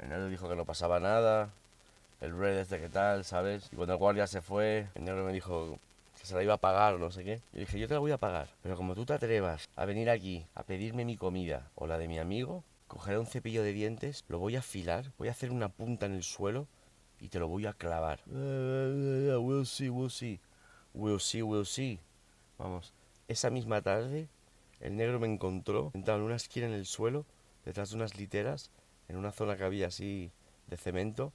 el 0.00 0.08
negro 0.08 0.26
dijo 0.26 0.48
que 0.48 0.56
no 0.56 0.64
pasaba 0.64 0.98
nada, 0.98 1.50
el 2.20 2.36
red 2.36 2.58
este 2.58 2.80
que 2.80 2.88
tal, 2.88 3.24
¿sabes? 3.24 3.68
Y 3.72 3.76
cuando 3.76 3.92
el 3.94 3.98
guardia 4.00 4.26
se 4.26 4.42
fue, 4.42 4.88
el 4.96 5.04
negro 5.04 5.24
me 5.24 5.32
dijo 5.32 5.78
que 6.18 6.26
se 6.26 6.34
la 6.34 6.42
iba 6.42 6.54
a 6.54 6.58
pagar, 6.58 6.98
no 6.98 7.12
sé 7.12 7.22
qué. 7.22 7.40
Y 7.52 7.60
dije, 7.60 7.78
yo 7.78 7.86
te 7.86 7.94
la 7.94 8.00
voy 8.00 8.10
a 8.10 8.18
pagar, 8.18 8.48
pero 8.60 8.76
como 8.76 8.96
tú 8.96 9.06
te 9.06 9.12
atrevas 9.12 9.68
a 9.76 9.84
venir 9.84 10.10
aquí 10.10 10.44
a 10.56 10.64
pedirme 10.64 11.04
mi 11.04 11.16
comida 11.16 11.70
o 11.76 11.86
la 11.86 11.96
de 11.96 12.08
mi 12.08 12.18
amigo, 12.18 12.64
cogeré 12.88 13.18
un 13.20 13.26
cepillo 13.26 13.62
de 13.62 13.72
dientes, 13.72 14.24
lo 14.28 14.40
voy 14.40 14.56
a 14.56 14.60
afilar, 14.60 15.12
voy 15.16 15.28
a 15.28 15.30
hacer 15.30 15.52
una 15.52 15.68
punta 15.68 16.06
en 16.06 16.14
el 16.14 16.24
suelo 16.24 16.66
y 17.20 17.28
te 17.28 17.38
lo 17.38 17.46
voy 17.46 17.66
a 17.66 17.72
clavar. 17.72 18.18
we'll 18.26 19.64
see, 19.64 19.90
we'll 19.90 20.10
see. 20.10 20.40
We'll 20.92 21.20
see, 21.20 21.42
we'll 21.42 21.64
see. 21.64 22.00
Vamos, 22.58 22.92
esa 23.28 23.48
misma 23.50 23.80
tarde 23.80 24.26
el 24.80 24.96
negro 24.96 25.20
me 25.20 25.26
encontró 25.26 25.90
sentado 25.92 26.18
en 26.18 26.24
una 26.24 26.36
esquina 26.36 26.66
en 26.66 26.72
el 26.72 26.86
suelo, 26.86 27.26
detrás 27.64 27.90
de 27.90 27.96
unas 27.96 28.16
literas, 28.16 28.70
en 29.08 29.16
una 29.16 29.32
zona 29.32 29.56
que 29.56 29.64
había 29.64 29.88
así 29.88 30.30
de 30.66 30.76
cemento, 30.76 31.32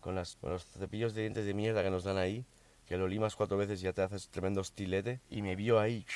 con, 0.00 0.14
los 0.14 0.36
cepillos 0.78 1.14
de 1.14 1.22
dientes 1.22 1.44
de 1.44 1.54
mierda 1.54 1.82
que 1.82 1.90
nos 1.90 2.04
dan 2.04 2.18
ahí, 2.18 2.44
que 2.86 2.96
lo 2.96 3.08
limas 3.08 3.36
cuatro 3.36 3.56
veces 3.56 3.80
y 3.80 3.84
ya 3.84 3.92
te 3.92 4.02
haces 4.02 4.28
tremendo 4.28 4.60
estilete, 4.60 5.20
y 5.30 5.42
me 5.42 5.56
vio 5.56 5.78
ahí 5.78 6.06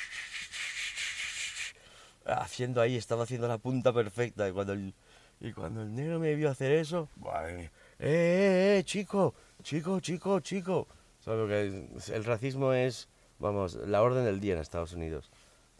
haciendo 2.24 2.80
ahí, 2.80 2.96
estaba 2.96 3.24
haciendo 3.24 3.48
la 3.48 3.58
punta 3.58 3.92
perfecta, 3.92 4.48
y 4.48 4.52
cuando 4.52 4.72
el, 4.72 4.94
y 5.40 5.52
cuando 5.52 5.82
el 5.82 5.94
negro 5.94 6.18
me 6.18 6.34
vio 6.34 6.50
hacer 6.50 6.72
eso, 6.72 7.08
¡eh, 7.46 7.70
eh, 7.98 8.76
eh, 8.78 8.82
chico, 8.84 9.34
chico, 9.62 10.00
chico, 10.00 10.40
chico! 10.40 10.88
que 11.24 11.88
el 12.12 12.24
racismo 12.24 12.72
es, 12.72 13.08
vamos, 13.38 13.74
la 13.74 14.02
orden 14.02 14.24
del 14.24 14.40
día 14.40 14.54
en 14.54 14.60
Estados 14.60 14.92
Unidos. 14.92 15.30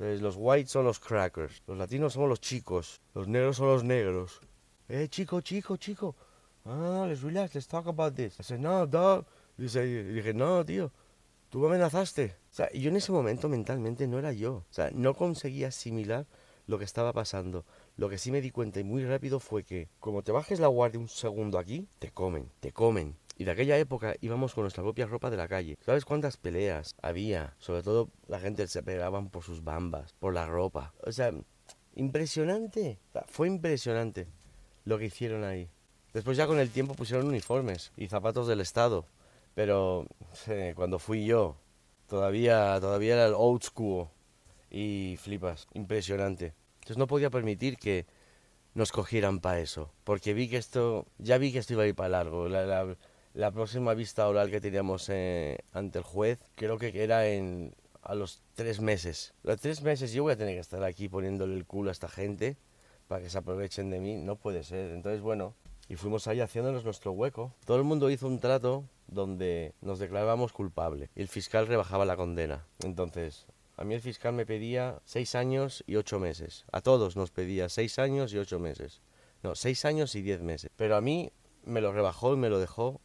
Entonces, 0.03 0.21
los 0.21 0.35
whites 0.37 0.73
son 0.73 0.85
los 0.85 0.99
crackers, 0.99 1.63
los 1.65 1.79
latinos 1.79 2.15
somos 2.15 2.29
los 2.29 2.41
chicos, 2.41 3.01
los 3.15 3.29
negros 3.29 3.59
son 3.59 3.69
los 3.69 3.85
negros. 3.85 4.41
Eh, 4.89 5.07
chico, 5.09 5.41
chico, 5.43 5.77
chico. 5.77 6.17
No, 6.65 7.07
let's 7.07 7.23
relax, 7.23 7.55
let's 7.55 7.69
talk 7.69 7.87
about 7.87 8.17
this. 8.17 8.35
I 8.41 8.43
said, 8.43 8.59
no, 8.59 8.85
dog. 8.85 9.25
Y 9.57 9.63
dije, 9.63 10.35
no, 10.35 10.65
tío, 10.65 10.91
tú 11.51 11.61
me 11.61 11.69
amenazaste. 11.69 12.35
O 12.51 12.53
sea, 12.53 12.69
yo 12.73 12.91
en 12.91 12.97
ese 12.97 13.13
momento 13.13 13.49
mentalmente 13.49 14.09
no 14.09 14.19
era 14.19 14.33
yo. 14.33 14.55
O 14.55 14.73
sea, 14.73 14.91
no 14.93 15.15
conseguía 15.15 15.69
asimilar 15.69 16.27
lo 16.67 16.81
que 16.81 16.85
estaba 16.85 17.13
pasando. 17.13 17.65
Lo 17.97 18.09
que 18.09 18.19
sí 18.19 18.33
me 18.33 18.41
di 18.41 18.51
cuenta 18.51 18.81
y 18.81 18.85
muy 18.85 19.05
rápido 19.05 19.39
fue 19.39 19.63
que, 19.63 19.89
como 20.01 20.25
te 20.25 20.33
bajes 20.33 20.59
la 20.59 20.67
guardia 20.67 20.99
un 20.99 21.09
segundo 21.09 21.61
aquí, 21.61 21.87
te 22.01 22.11
comen, 22.11 22.51
te 22.59 22.73
comen. 22.73 23.15
Y 23.43 23.45
de 23.45 23.51
aquella 23.51 23.77
época 23.77 24.15
íbamos 24.21 24.55
con 24.55 24.63
nuestra 24.63 24.85
propia 24.85 25.07
ropa 25.07 25.29
de 25.29 25.37
la 25.37 25.49
calle. 25.49 25.77
¿Sabes 25.85 26.05
cuántas 26.05 26.37
peleas 26.37 26.95
había? 27.03 27.57
Sobre 27.59 27.83
todo 27.83 28.09
la 28.29 28.39
gente 28.39 28.69
se 28.69 28.85
pegaban 28.85 29.31
por 29.31 29.43
sus 29.43 29.65
bambas, 29.65 30.13
por 30.21 30.33
la 30.33 30.47
ropa. 30.47 30.95
O 31.05 31.11
sea, 31.11 31.33
impresionante. 31.97 33.01
fue 33.27 33.49
impresionante 33.49 34.29
lo 34.85 34.97
que 34.97 35.07
hicieron 35.07 35.43
ahí. 35.43 35.69
Después 36.15 36.37
ya 36.37 36.47
con 36.47 36.61
el 36.61 36.71
tiempo 36.71 36.95
pusieron 36.95 37.27
uniformes 37.27 37.91
y 37.97 38.07
zapatos 38.07 38.47
del 38.47 38.61
Estado. 38.61 39.09
Pero 39.57 40.07
cuando 40.77 41.01
fui 41.01 41.27
yo, 41.27 41.57
todavía, 42.07 42.79
todavía 42.81 43.15
era 43.15 43.27
el 43.27 43.35
old 43.37 43.65
school. 43.65 44.07
Y 44.71 45.17
flipas, 45.19 45.67
impresionante. 45.75 46.55
Entonces 46.75 46.97
no 46.97 47.09
podía 47.09 47.29
permitir 47.29 47.77
que 47.77 48.07
nos 48.75 48.93
cogieran 48.93 49.41
para 49.41 49.59
eso. 49.59 49.91
Porque 50.05 50.33
vi 50.33 50.49
que 50.49 50.59
esto, 50.59 51.07
ya 51.19 51.39
vi 51.39 51.51
que 51.51 51.59
esto 51.59 51.73
iba 51.73 51.83
a 51.83 51.89
ir 51.89 51.97
para 51.97 52.11
largo. 52.11 52.49
la, 52.49 52.67
la 52.67 52.97
próxima 53.53 53.95
vista 53.95 54.29
oral 54.29 54.51
que 54.51 54.61
teníamos 54.61 55.09
eh, 55.09 55.59
ante 55.73 55.99
el 55.99 56.05
juez, 56.05 56.39
creo 56.55 56.79
que 56.79 57.03
era 57.03 57.27
en, 57.29 57.75
a 58.03 58.15
los 58.15 58.43
tres 58.55 58.81
meses. 58.81 59.35
Los 59.43 59.61
tres 59.61 59.83
meses 59.83 60.13
yo 60.13 60.25
voy 60.25 60.33
a 60.33 60.37
tener 60.37 60.55
que 60.55 60.61
estar 60.61 60.83
aquí 60.85 61.09
poniéndole 61.09 61.55
el 61.55 61.65
culo 61.65 61.91
a 61.91 61.93
esta 61.93 62.09
gente 62.09 62.57
para 63.09 63.23
que 63.23 63.31
se 63.31 63.39
aprovechen 63.39 63.91
de 63.91 64.01
mí. 64.01 64.17
No 64.17 64.37
puede 64.37 64.65
ser. 64.65 64.91
Entonces, 64.93 65.21
bueno, 65.21 65.55
y 65.89 65.97
fuimos 65.97 66.27
ahí 66.27 66.41
haciéndonos 66.41 66.85
nuestro 66.85 67.13
hueco. 67.13 67.55
Todo 67.65 67.77
el 67.77 67.85
mundo 67.85 68.11
hizo 68.11 68.27
un 68.27 68.39
trato 68.41 68.85
donde 69.07 69.75
nos 69.81 69.99
declarábamos 69.99 70.53
culpable 70.53 71.11
y 71.15 71.23
el 71.23 71.29
fiscal 71.29 71.67
rebajaba 71.67 72.05
la 72.05 72.17
condena. 72.17 72.67
Entonces, 72.83 73.47
a 73.77 73.85
mí 73.85 73.95
el 73.95 74.01
fiscal 74.01 74.33
me 74.33 74.47
pedía 74.47 75.01
seis 75.05 75.35
años 75.35 75.85
y 75.87 75.97
ocho 75.97 76.19
meses. 76.19 76.65
A 76.73 76.81
todos 76.81 77.17
nos 77.17 77.31
pedía 77.31 77.69
seis 77.69 77.99
años 77.99 78.33
y 78.33 78.39
ocho 78.39 78.59
meses. 78.59 79.01
No, 79.43 79.55
seis 79.55 79.85
años 79.85 80.15
y 80.15 80.23
diez 80.23 80.41
meses. 80.41 80.71
Pero 80.77 80.97
a 80.97 81.01
mí 81.01 81.33
me 81.65 81.81
lo 81.81 81.93
rebajó 81.93 82.35
y 82.35 82.37
me 82.37 82.49
lo 82.49 82.59
dejó 82.59 83.01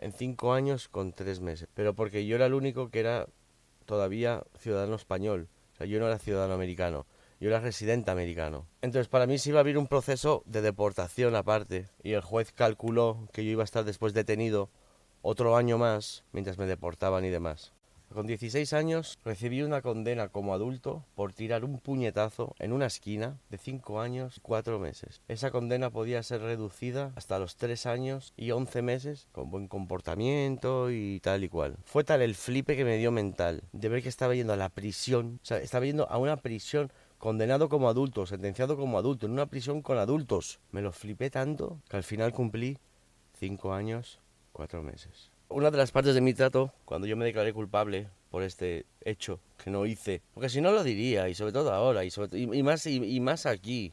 en 0.00 0.12
cinco 0.12 0.52
años 0.52 0.88
con 0.88 1.12
tres 1.12 1.40
meses. 1.40 1.68
Pero 1.74 1.94
porque 1.94 2.26
yo 2.26 2.34
era 2.34 2.46
el 2.46 2.54
único 2.54 2.90
que 2.90 3.00
era 3.00 3.28
todavía 3.84 4.42
ciudadano 4.58 4.96
español. 4.96 5.48
O 5.74 5.76
sea, 5.76 5.86
yo 5.86 6.00
no 6.00 6.06
era 6.06 6.18
ciudadano 6.18 6.54
americano. 6.54 7.06
Yo 7.38 7.48
era 7.48 7.60
residente 7.60 8.10
americano. 8.10 8.66
Entonces, 8.82 9.08
para 9.08 9.26
mí 9.26 9.38
se 9.38 9.50
iba 9.50 9.58
a 9.58 9.60
abrir 9.60 9.78
un 9.78 9.86
proceso 9.86 10.42
de 10.46 10.60
deportación 10.62 11.34
aparte. 11.36 11.86
Y 12.02 12.12
el 12.12 12.20
juez 12.20 12.52
calculó 12.52 13.28
que 13.32 13.44
yo 13.44 13.50
iba 13.50 13.62
a 13.62 13.64
estar 13.64 13.84
después 13.84 14.12
detenido 14.12 14.68
otro 15.22 15.56
año 15.56 15.78
más 15.78 16.24
mientras 16.32 16.58
me 16.58 16.66
deportaban 16.66 17.24
y 17.24 17.30
demás. 17.30 17.72
Con 18.12 18.26
16 18.26 18.72
años 18.72 19.18
recibí 19.24 19.62
una 19.62 19.82
condena 19.82 20.30
como 20.30 20.52
adulto 20.52 21.04
por 21.14 21.32
tirar 21.32 21.64
un 21.64 21.78
puñetazo 21.78 22.56
en 22.58 22.72
una 22.72 22.86
esquina 22.86 23.38
de 23.50 23.56
5 23.56 24.00
años 24.00 24.38
y 24.38 24.40
4 24.40 24.80
meses. 24.80 25.22
Esa 25.28 25.52
condena 25.52 25.90
podía 25.90 26.20
ser 26.24 26.40
reducida 26.40 27.12
hasta 27.14 27.38
los 27.38 27.54
3 27.54 27.86
años 27.86 28.34
y 28.36 28.50
11 28.50 28.82
meses 28.82 29.28
con 29.30 29.52
buen 29.52 29.68
comportamiento 29.68 30.90
y 30.90 31.20
tal 31.20 31.44
y 31.44 31.48
cual. 31.48 31.76
Fue 31.84 32.02
tal 32.02 32.20
el 32.20 32.34
flipe 32.34 32.76
que 32.76 32.84
me 32.84 32.98
dio 32.98 33.12
mental 33.12 33.62
de 33.72 33.88
ver 33.88 34.02
que 34.02 34.08
estaba 34.08 34.34
yendo 34.34 34.54
a 34.54 34.56
la 34.56 34.70
prisión, 34.70 35.38
o 35.40 35.46
sea, 35.46 35.58
estaba 35.58 35.86
yendo 35.86 36.10
a 36.10 36.18
una 36.18 36.36
prisión 36.38 36.90
condenado 37.18 37.68
como 37.68 37.88
adulto, 37.88 38.26
sentenciado 38.26 38.76
como 38.76 38.98
adulto, 38.98 39.26
en 39.26 39.32
una 39.32 39.46
prisión 39.46 39.82
con 39.82 39.98
adultos. 39.98 40.58
Me 40.72 40.82
lo 40.82 40.90
flipé 40.90 41.30
tanto 41.30 41.78
que 41.88 41.98
al 41.98 42.02
final 42.02 42.32
cumplí 42.32 42.76
5 43.38 43.72
años, 43.72 44.18
4 44.52 44.82
meses 44.82 45.29
una 45.50 45.70
de 45.70 45.78
las 45.78 45.90
partes 45.90 46.14
de 46.14 46.20
mi 46.20 46.32
trato, 46.32 46.72
cuando 46.84 47.06
yo 47.06 47.16
me 47.16 47.24
declaré 47.24 47.52
culpable 47.52 48.08
por 48.30 48.42
este 48.42 48.86
hecho 49.00 49.40
que 49.62 49.70
no 49.70 49.84
hice, 49.84 50.22
porque 50.32 50.48
si 50.48 50.60
no 50.60 50.70
lo 50.70 50.82
diría, 50.84 51.28
y 51.28 51.34
sobre 51.34 51.52
todo 51.52 51.72
ahora, 51.72 52.04
y, 52.04 52.10
y, 52.32 52.62
más, 52.62 52.86
y, 52.86 53.20
más 53.20 53.46
aquí. 53.46 53.92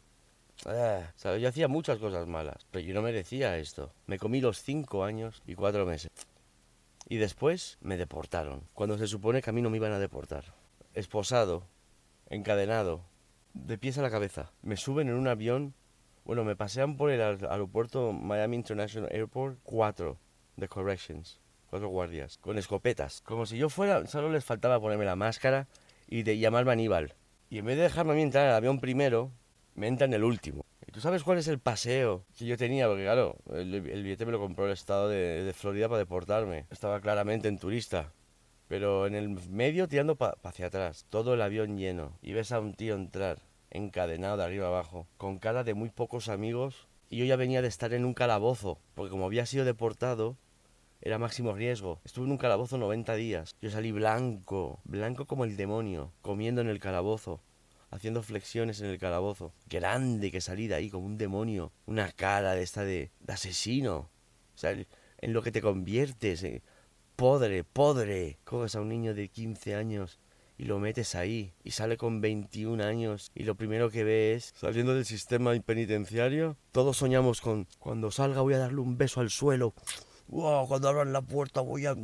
Ah, 0.65 1.11
yo 1.37 1.49
hacía 1.49 1.67
muchas 1.67 1.97
cosas 1.97 2.27
malas, 2.27 2.65
pero 2.71 2.85
yo 2.85 2.93
no 2.93 3.01
merecía 3.01 3.57
esto. 3.57 3.91
Me 4.05 4.17
comí 4.17 4.39
los 4.39 4.61
cinco 4.61 5.03
años 5.03 5.41
y 5.45 5.55
cuatro 5.55 5.85
meses. 5.85 6.11
Y 7.09 7.17
después 7.17 7.77
me 7.81 7.97
deportaron, 7.97 8.63
cuando 8.73 8.97
se 8.97 9.07
supone 9.07 9.41
que 9.41 9.49
a 9.49 9.53
mí 9.53 9.61
no 9.61 9.69
me 9.69 9.77
iban 9.77 9.91
a 9.91 9.99
deportar. 9.99 10.45
Esposado, 10.93 11.63
encadenado, 12.29 13.01
de 13.53 13.77
pies 13.77 13.97
a 13.97 14.01
la 14.01 14.11
cabeza. 14.11 14.51
Me 14.61 14.77
suben 14.77 15.09
en 15.09 15.15
un 15.15 15.27
avión, 15.27 15.73
bueno, 16.25 16.43
me 16.43 16.55
pasean 16.55 16.97
por 16.97 17.09
el 17.11 17.21
aeropuerto 17.21 18.13
Miami 18.13 18.57
International 18.57 19.09
Airport, 19.11 19.59
cuatro 19.63 20.17
de 20.55 20.67
corrections 20.67 21.39
cuatro 21.69 21.89
guardias, 21.89 22.37
con 22.37 22.57
escopetas. 22.57 23.21
Como 23.21 23.45
si 23.45 23.57
yo 23.57 23.69
fuera, 23.69 24.05
solo 24.07 24.31
les 24.31 24.45
faltaba 24.45 24.79
ponerme 24.79 25.05
la 25.05 25.15
máscara 25.15 25.67
y 26.07 26.23
de 26.23 26.37
llamarme 26.37 26.71
Aníbal. 26.71 27.13
Y 27.49 27.59
en 27.59 27.65
vez 27.65 27.77
de 27.77 27.83
dejarme 27.83 28.21
entrar 28.21 28.47
al 28.47 28.55
avión 28.55 28.79
primero, 28.79 29.31
me 29.75 29.87
entra 29.87 30.05
en 30.05 30.13
el 30.13 30.23
último. 30.23 30.65
¿Y 30.85 30.91
tú 30.91 31.01
sabes 31.01 31.23
cuál 31.23 31.37
es 31.37 31.47
el 31.47 31.59
paseo 31.59 32.25
que 32.37 32.45
yo 32.45 32.57
tenía? 32.57 32.87
Porque 32.87 33.03
claro, 33.03 33.37
el, 33.53 33.81
billete 33.81 34.25
me 34.25 34.31
lo 34.31 34.39
compró 34.39 34.65
el 34.65 34.73
estado 34.73 35.09
de, 35.09 35.53
Florida 35.55 35.87
para 35.87 35.99
deportarme. 35.99 36.65
Estaba 36.71 36.99
claramente 36.99 37.47
en 37.47 37.59
turista. 37.59 38.11
Pero 38.67 39.07
en 39.07 39.15
el 39.15 39.29
medio 39.49 39.87
tirando 39.87 40.17
hacia 40.43 40.67
atrás, 40.67 41.05
todo 41.09 41.33
el 41.33 41.41
avión 41.41 41.77
lleno. 41.77 42.17
Y 42.21 42.33
ves 42.33 42.51
a 42.51 42.59
un 42.59 42.73
tío 42.73 42.95
entrar, 42.95 43.39
encadenado 43.69 44.37
de 44.37 44.43
arriba 44.43 44.67
abajo, 44.67 45.07
con 45.17 45.39
cara 45.39 45.63
de 45.63 45.73
muy 45.73 45.89
pocos 45.89 46.27
amigos. 46.27 46.87
Y 47.09 47.17
yo 47.17 47.25
ya 47.25 47.37
venía 47.37 47.61
de 47.61 47.69
estar 47.69 47.93
en 47.93 48.03
un 48.03 48.13
calabozo, 48.13 48.79
porque 48.93 49.11
como 49.11 49.25
había 49.25 49.45
sido 49.45 49.63
deportado, 49.63 50.35
era 51.01 51.17
máximo 51.17 51.53
riesgo. 51.53 52.01
Estuve 52.03 52.25
en 52.25 52.31
un 52.31 52.37
calabozo 52.37 52.77
90 52.77 53.15
días. 53.15 53.55
Yo 53.61 53.69
salí 53.69 53.91
blanco, 53.91 54.81
blanco 54.83 55.25
como 55.25 55.45
el 55.45 55.57
demonio, 55.57 56.13
comiendo 56.21 56.61
en 56.61 56.69
el 56.69 56.79
calabozo, 56.79 57.41
haciendo 57.91 58.23
flexiones 58.23 58.81
en 58.81 58.87
el 58.87 58.99
calabozo. 58.99 59.53
Grande 59.67 60.31
que 60.31 60.41
salí 60.41 60.67
de 60.67 60.75
ahí 60.75 60.89
como 60.89 61.05
un 61.05 61.17
demonio. 61.17 61.71
Una 61.85 62.11
cara 62.11 62.53
de 62.53 62.63
esta 62.63 62.83
de, 62.83 63.11
asesino. 63.27 64.09
O 64.55 64.57
sea, 64.57 64.71
en 64.71 65.33
lo 65.33 65.41
que 65.41 65.51
te 65.51 65.61
conviertes. 65.61 66.43
Eh. 66.43 66.63
Podre, 67.15 67.63
podre. 67.63 68.39
Coges 68.43 68.75
a 68.75 68.81
un 68.81 68.89
niño 68.89 69.13
de 69.13 69.29
15 69.29 69.75
años 69.75 70.19
y 70.57 70.65
lo 70.65 70.79
metes 70.79 71.13
ahí 71.13 71.53
y 71.63 71.71
sale 71.71 71.97
con 71.97 72.19
21 72.19 72.83
años 72.83 73.31
y 73.35 73.43
lo 73.43 73.55
primero 73.55 73.91
que 73.91 74.03
ve 74.03 74.33
es 74.33 74.53
saliendo 74.55 74.95
del 74.95 75.05
sistema 75.05 75.53
penitenciario. 75.59 76.57
Todos 76.71 76.97
soñamos 76.97 77.41
con 77.41 77.67
cuando 77.77 78.09
salga 78.09 78.41
voy 78.41 78.55
a 78.55 78.59
darle 78.59 78.81
un 78.81 78.97
beso 78.97 79.21
al 79.21 79.29
suelo 79.29 79.75
wow, 80.27 80.67
cuando 80.67 80.89
abran 80.89 81.13
la 81.13 81.21
puerta 81.21 81.61
voy 81.61 81.85
a... 81.85 81.95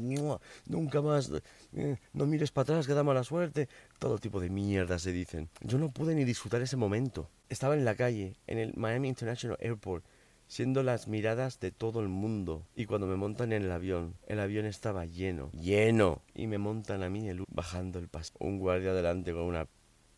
Nunca 0.66 1.02
más, 1.02 1.32
eh, 1.76 1.98
no 2.14 2.26
mires 2.26 2.52
para 2.52 2.64
atrás, 2.64 2.88
que 2.88 2.94
da 2.94 3.04
mala 3.04 3.24
suerte. 3.24 3.68
Todo 4.00 4.18
tipo 4.18 4.40
de 4.40 4.50
mierda 4.50 5.00
se 5.00 5.12
dicen. 5.12 5.50
Yo 5.62 5.78
no 5.78 5.92
pude 5.92 6.16
ni 6.16 6.24
disfrutar 6.24 6.62
ese 6.62 6.78
momento. 6.78 7.30
Estaba 7.50 7.76
en 7.76 7.86
la 7.86 7.96
calle, 7.96 8.36
en 8.48 8.58
el 8.58 8.74
Miami 8.76 9.10
International 9.10 9.58
Airport, 9.62 10.06
siendo 10.48 10.84
las 10.84 11.08
miradas 11.08 11.60
de 11.60 11.72
todo 11.72 12.00
el 12.00 12.10
mundo. 12.10 12.66
Y 12.76 12.86
cuando 12.86 13.08
me 13.08 13.16
montan 13.16 13.54
en 13.54 13.64
el 13.64 13.72
avión, 13.72 14.16
el 14.28 14.40
avión 14.40 14.66
estaba 14.66 15.06
lleno, 15.06 15.52
lleno. 15.52 16.22
Y 16.34 16.48
me 16.48 16.58
montan 16.58 17.04
a 17.04 17.10
mí 17.10 17.28
el, 17.30 17.44
bajando 17.50 18.00
el 18.00 18.08
paso. 18.08 18.34
Un 18.40 18.60
guardia 18.60 18.94
delante 18.94 19.34
con 19.34 19.44
una 19.44 19.68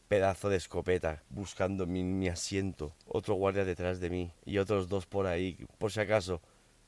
pedazo 0.08 0.50
de 0.50 0.58
escopeta 0.58 1.24
buscando 1.30 1.88
mi, 1.88 2.04
mi 2.04 2.28
asiento. 2.28 2.94
Otro 3.08 3.36
guardia 3.36 3.66
detrás 3.66 4.00
de 4.00 4.10
mí 4.10 4.32
y 4.46 4.60
otros 4.60 4.88
dos 4.88 5.06
por 5.08 5.26
ahí, 5.26 5.58
por 5.78 5.92
si 5.92 6.00
acaso 6.00 6.42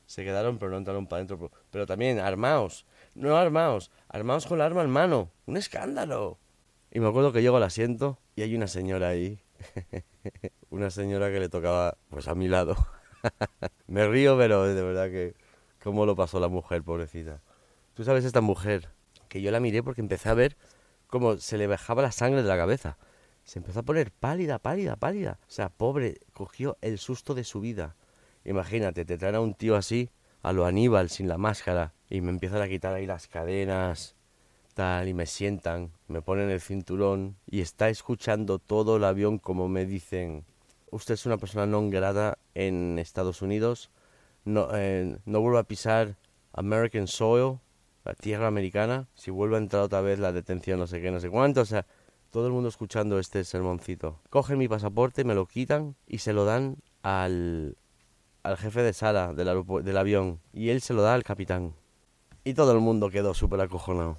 se 0.08 0.24
quedaron, 0.24 0.58
pero 0.58 0.72
no 0.72 0.78
entraron 0.78 1.06
para 1.06 1.22
adentro. 1.22 1.52
Pero 1.70 1.86
también, 1.86 2.20
armaos. 2.20 2.86
No 3.14 3.38
armaos, 3.38 3.92
armaos 4.08 4.48
con 4.48 4.58
la 4.58 4.66
arma 4.66 4.82
en 4.82 4.90
mano. 4.90 5.32
Un 5.46 5.58
escándalo. 5.58 6.40
Y 6.92 7.00
me 7.00 7.08
acuerdo 7.08 7.32
que 7.32 7.42
llego 7.42 7.58
al 7.58 7.64
asiento 7.64 8.18
y 8.36 8.42
hay 8.42 8.56
una 8.56 8.68
señora 8.68 9.10
ahí. 9.10 9.40
una 10.70 10.90
señora 10.90 11.30
que 11.30 11.40
le 11.40 11.50
tocaba, 11.50 11.98
pues 12.10 12.28
a 12.28 12.36
mi 12.36 12.48
lado. 12.48 12.76
me 13.88 14.08
río, 14.08 14.38
pero 14.38 14.64
de 14.64 14.82
verdad 14.82 15.10
que... 15.10 15.36
¿Cómo 15.84 16.06
lo 16.06 16.16
pasó 16.16 16.40
la 16.40 16.48
mujer, 16.48 16.84
pobrecita? 16.84 17.42
Tú 17.94 18.04
sabes 18.04 18.26
esta 18.26 18.42
mujer, 18.42 18.90
que 19.30 19.42
yo 19.42 19.52
la 19.52 19.60
miré 19.60 19.84
porque 19.84 20.02
empecé 20.02 20.30
a 20.30 20.34
ver 20.34 20.58
cómo 21.08 21.38
se 21.38 21.58
le 21.58 21.68
bajaba 21.68 22.02
la 22.02 22.12
sangre 22.12 22.42
de 22.42 22.48
la 22.48 22.58
cabeza. 22.58 22.98
Se 23.44 23.60
empezó 23.60 23.80
a 23.80 23.84
poner 23.84 24.12
pálida, 24.12 24.60
pálida, 24.60 24.96
pálida. 24.96 25.40
O 25.48 25.52
sea, 25.52 25.70
pobre, 25.70 26.20
cogió 26.34 26.78
el 26.82 26.98
susto 26.98 27.34
de 27.34 27.44
su 27.44 27.62
vida. 27.62 27.96
Imagínate, 28.48 29.04
te 29.04 29.18
traen 29.18 29.36
a 29.36 29.42
un 29.42 29.54
tío 29.54 29.76
así, 29.76 30.10
a 30.42 30.54
lo 30.54 30.66
Aníbal, 30.66 31.10
sin 31.10 31.28
la 31.28 31.38
máscara, 31.38 31.94
y 32.10 32.22
me 32.22 32.30
empiezan 32.30 32.62
a 32.62 32.70
quitar 32.70 32.94
ahí 32.94 33.06
las 33.06 33.28
cadenas, 33.28 34.16
tal, 34.74 35.10
y 35.10 35.14
me 35.14 35.26
sientan, 35.26 35.92
me 36.08 36.22
ponen 36.22 36.50
el 36.50 36.62
cinturón, 36.62 37.36
y 37.46 37.60
está 37.60 37.90
escuchando 37.90 38.58
todo 38.58 38.96
el 38.96 39.04
avión 39.04 39.38
como 39.38 39.68
me 39.68 39.86
dicen, 39.86 40.46
usted 40.92 41.16
es 41.16 41.26
una 41.26 41.38
persona 41.38 41.66
no 41.66 41.90
grata 41.90 42.38
en 42.56 42.98
Estados 43.00 43.42
Unidos, 43.42 43.92
no, 44.46 44.70
eh, 44.74 45.18
no 45.26 45.42
vuelva 45.42 45.60
a 45.60 45.64
pisar 45.64 46.16
American 46.54 47.08
soil, 47.08 47.60
la 48.06 48.14
tierra 48.14 48.48
americana, 48.48 49.10
si 49.14 49.30
vuelve 49.30 49.58
a 49.58 49.60
entrar 49.60 49.84
otra 49.84 50.00
vez 50.00 50.20
la 50.20 50.32
detención, 50.32 50.80
no 50.80 50.88
sé 50.88 51.02
qué, 51.02 51.12
no 51.12 51.20
sé 51.20 51.30
cuánto, 51.30 51.60
o 51.60 51.66
sea, 51.66 51.86
todo 52.32 52.48
el 52.48 52.54
mundo 52.54 52.70
escuchando 52.70 53.20
este 53.20 53.44
sermoncito. 53.44 54.22
Cogen 54.30 54.58
mi 54.58 54.70
pasaporte, 54.70 55.26
me 55.26 55.36
lo 55.36 55.48
quitan 55.48 55.98
y 56.08 56.20
se 56.20 56.32
lo 56.32 56.46
dan 56.46 56.78
al, 57.04 57.76
al 58.48 58.56
jefe 58.56 58.82
de 58.82 58.94
sala 58.94 59.34
del, 59.34 59.64
del 59.84 59.98
avión 59.98 60.40
y 60.54 60.70
él 60.70 60.80
se 60.80 60.94
lo 60.94 61.02
da 61.02 61.14
al 61.14 61.24
capitán. 61.24 61.74
Y 62.46 62.54
todo 62.54 62.72
el 62.72 62.80
mundo 62.80 63.10
quedó 63.10 63.34
súper 63.34 63.60
acojonado. 63.60 64.18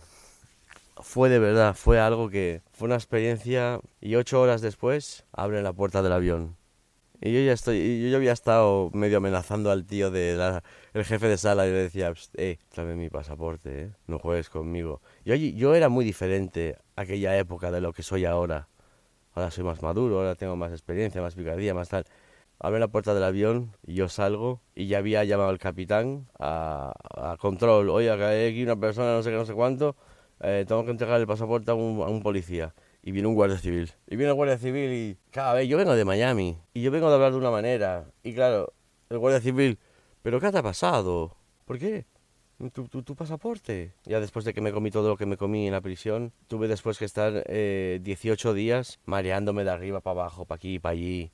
Fue 1.01 1.31
de 1.31 1.39
verdad, 1.39 1.75
fue 1.75 1.99
algo 1.99 2.29
que 2.29 2.61
fue 2.73 2.87
una 2.87 2.97
experiencia 2.97 3.81
y 4.03 4.17
ocho 4.17 4.41
horas 4.41 4.61
después 4.61 5.25
abre 5.33 5.63
la 5.63 5.73
puerta 5.73 6.03
del 6.03 6.13
avión. 6.13 6.57
Y 7.23 7.33
yo 7.33 7.41
ya 7.41 7.53
estoy, 7.53 8.03
yo 8.03 8.09
ya 8.11 8.17
había 8.19 8.33
estado 8.33 8.91
medio 8.93 9.17
amenazando 9.17 9.71
al 9.71 9.87
tío 9.87 10.11
de 10.11 10.61
el 10.93 11.05
jefe 11.05 11.27
de 11.27 11.39
sala 11.39 11.67
y 11.67 11.71
le 11.71 11.79
decía, 11.79 12.13
eh, 12.35 12.59
tráeme 12.69 12.97
mi 12.97 13.09
pasaporte, 13.09 13.83
eh, 13.83 13.91
no 14.07 14.19
juegues 14.19 14.51
conmigo. 14.51 15.01
Yo, 15.25 15.35
yo 15.37 15.75
era 15.75 15.89
muy 15.89 16.05
diferente 16.05 16.77
aquella 16.97 17.37
época 17.39 17.71
de 17.71 17.81
lo 17.81 17.95
que 17.95 18.03
soy 18.03 18.27
ahora. 18.27 18.69
Ahora 19.35 19.51
soy 19.51 19.65
más 19.65 19.83
maduro, 19.83 20.19
ahora 20.19 20.35
tengo 20.35 20.55
más 20.55 20.71
experiencia, 20.73 21.23
más 21.23 21.35
picardía, 21.35 21.73
más 21.73 21.89
tal 21.89 22.05
abre 22.61 22.81
la 22.81 22.89
puerta 22.89 23.15
del 23.15 23.25
avión 23.25 23.77
y 23.87 23.95
yo 23.95 24.09
salgo 24.09 24.61
y 24.75 24.87
ya 24.87 24.99
había 24.99 25.25
llamado 25.25 25.51
al 25.51 25.59
capitán 25.59 26.29
a, 26.39 26.93
control. 27.39 27.91
Oye, 27.91 28.15
que 28.17 28.25
hay 28.25 28.51
aquí 28.51 28.63
una 28.63 28.77
persona, 28.77 29.13
no 29.13 29.23
sé 29.23 29.31
qué, 29.31 29.37
no 29.37 29.47
sé 29.47 29.55
cuánto, 29.55 29.97
eh, 30.41 30.65
tengo 30.67 30.85
que 30.85 30.91
entregar 30.91 31.21
el 31.21 31.27
pasaporte 31.27 31.71
a 31.71 31.75
un, 31.75 32.23
policía. 32.23 32.75
Y 33.03 33.13
viene 33.13 33.29
un 33.29 33.35
guardia 33.35 33.59
civil. 33.59 33.93
Y 34.07 34.17
viene 34.17 34.31
el 34.31 34.35
guardia 34.35 34.59
civil 34.59 34.93
y, 34.93 35.17
cada 35.31 35.55
vez, 35.55 35.69
yo 35.69 35.77
vengo 35.77 35.95
de 35.95 36.05
Miami 36.05 36.59
y 36.75 36.83
yo 36.83 36.91
vengo 36.91 37.09
de 37.09 37.15
hablar 37.15 37.33
de 37.33 37.39
una 37.39 37.51
manera. 37.51 38.11
Y 38.23 38.35
claro, 38.35 38.73
el 39.09 39.19
guardia 39.19 39.41
civil, 39.41 39.79
¿pero 40.23 40.41
qué 40.41 40.51
te 40.51 40.59
ha 40.59 40.63
pasado? 40.63 41.37
¿Por 41.65 41.79
qué? 41.79 42.07
Tu, 42.73 42.89
tu, 42.89 43.15
pasaporte. 43.15 43.95
Ya 44.05 44.19
después 44.19 44.45
de 44.45 44.53
que 44.53 44.61
me 44.61 44.73
comí 44.73 44.91
todo 44.91 45.09
lo 45.09 45.17
que 45.17 45.27
me 45.27 45.37
comí 45.37 45.69
en 45.69 45.73
la 45.73 45.81
prisión, 45.81 46.33
tuve 46.49 46.67
después 46.67 46.99
que 46.99 47.05
estar 47.05 47.45
eh, 47.47 48.01
18 48.03 48.53
días 48.53 48.99
mareándome 49.05 49.63
de 49.63 49.71
arriba 49.71 50.01
para 50.01 50.23
abajo, 50.23 50.45
para 50.45 50.57
aquí, 50.57 50.81
para 50.81 50.95
allí 50.95 51.31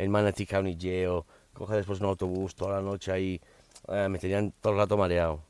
el 0.00 0.08
Manatee 0.08 0.46
County 0.46 0.76
Jail, 0.80 1.22
coge 1.52 1.76
después 1.76 2.00
un 2.00 2.06
autobús 2.06 2.54
toda 2.54 2.76
la 2.76 2.82
noche 2.82 3.12
ahí, 3.12 3.40
eh, 3.88 4.08
me 4.08 4.18
tenían 4.18 4.52
todo 4.60 4.72
el 4.72 4.78
rato 4.78 4.96
mareado. 4.96 5.42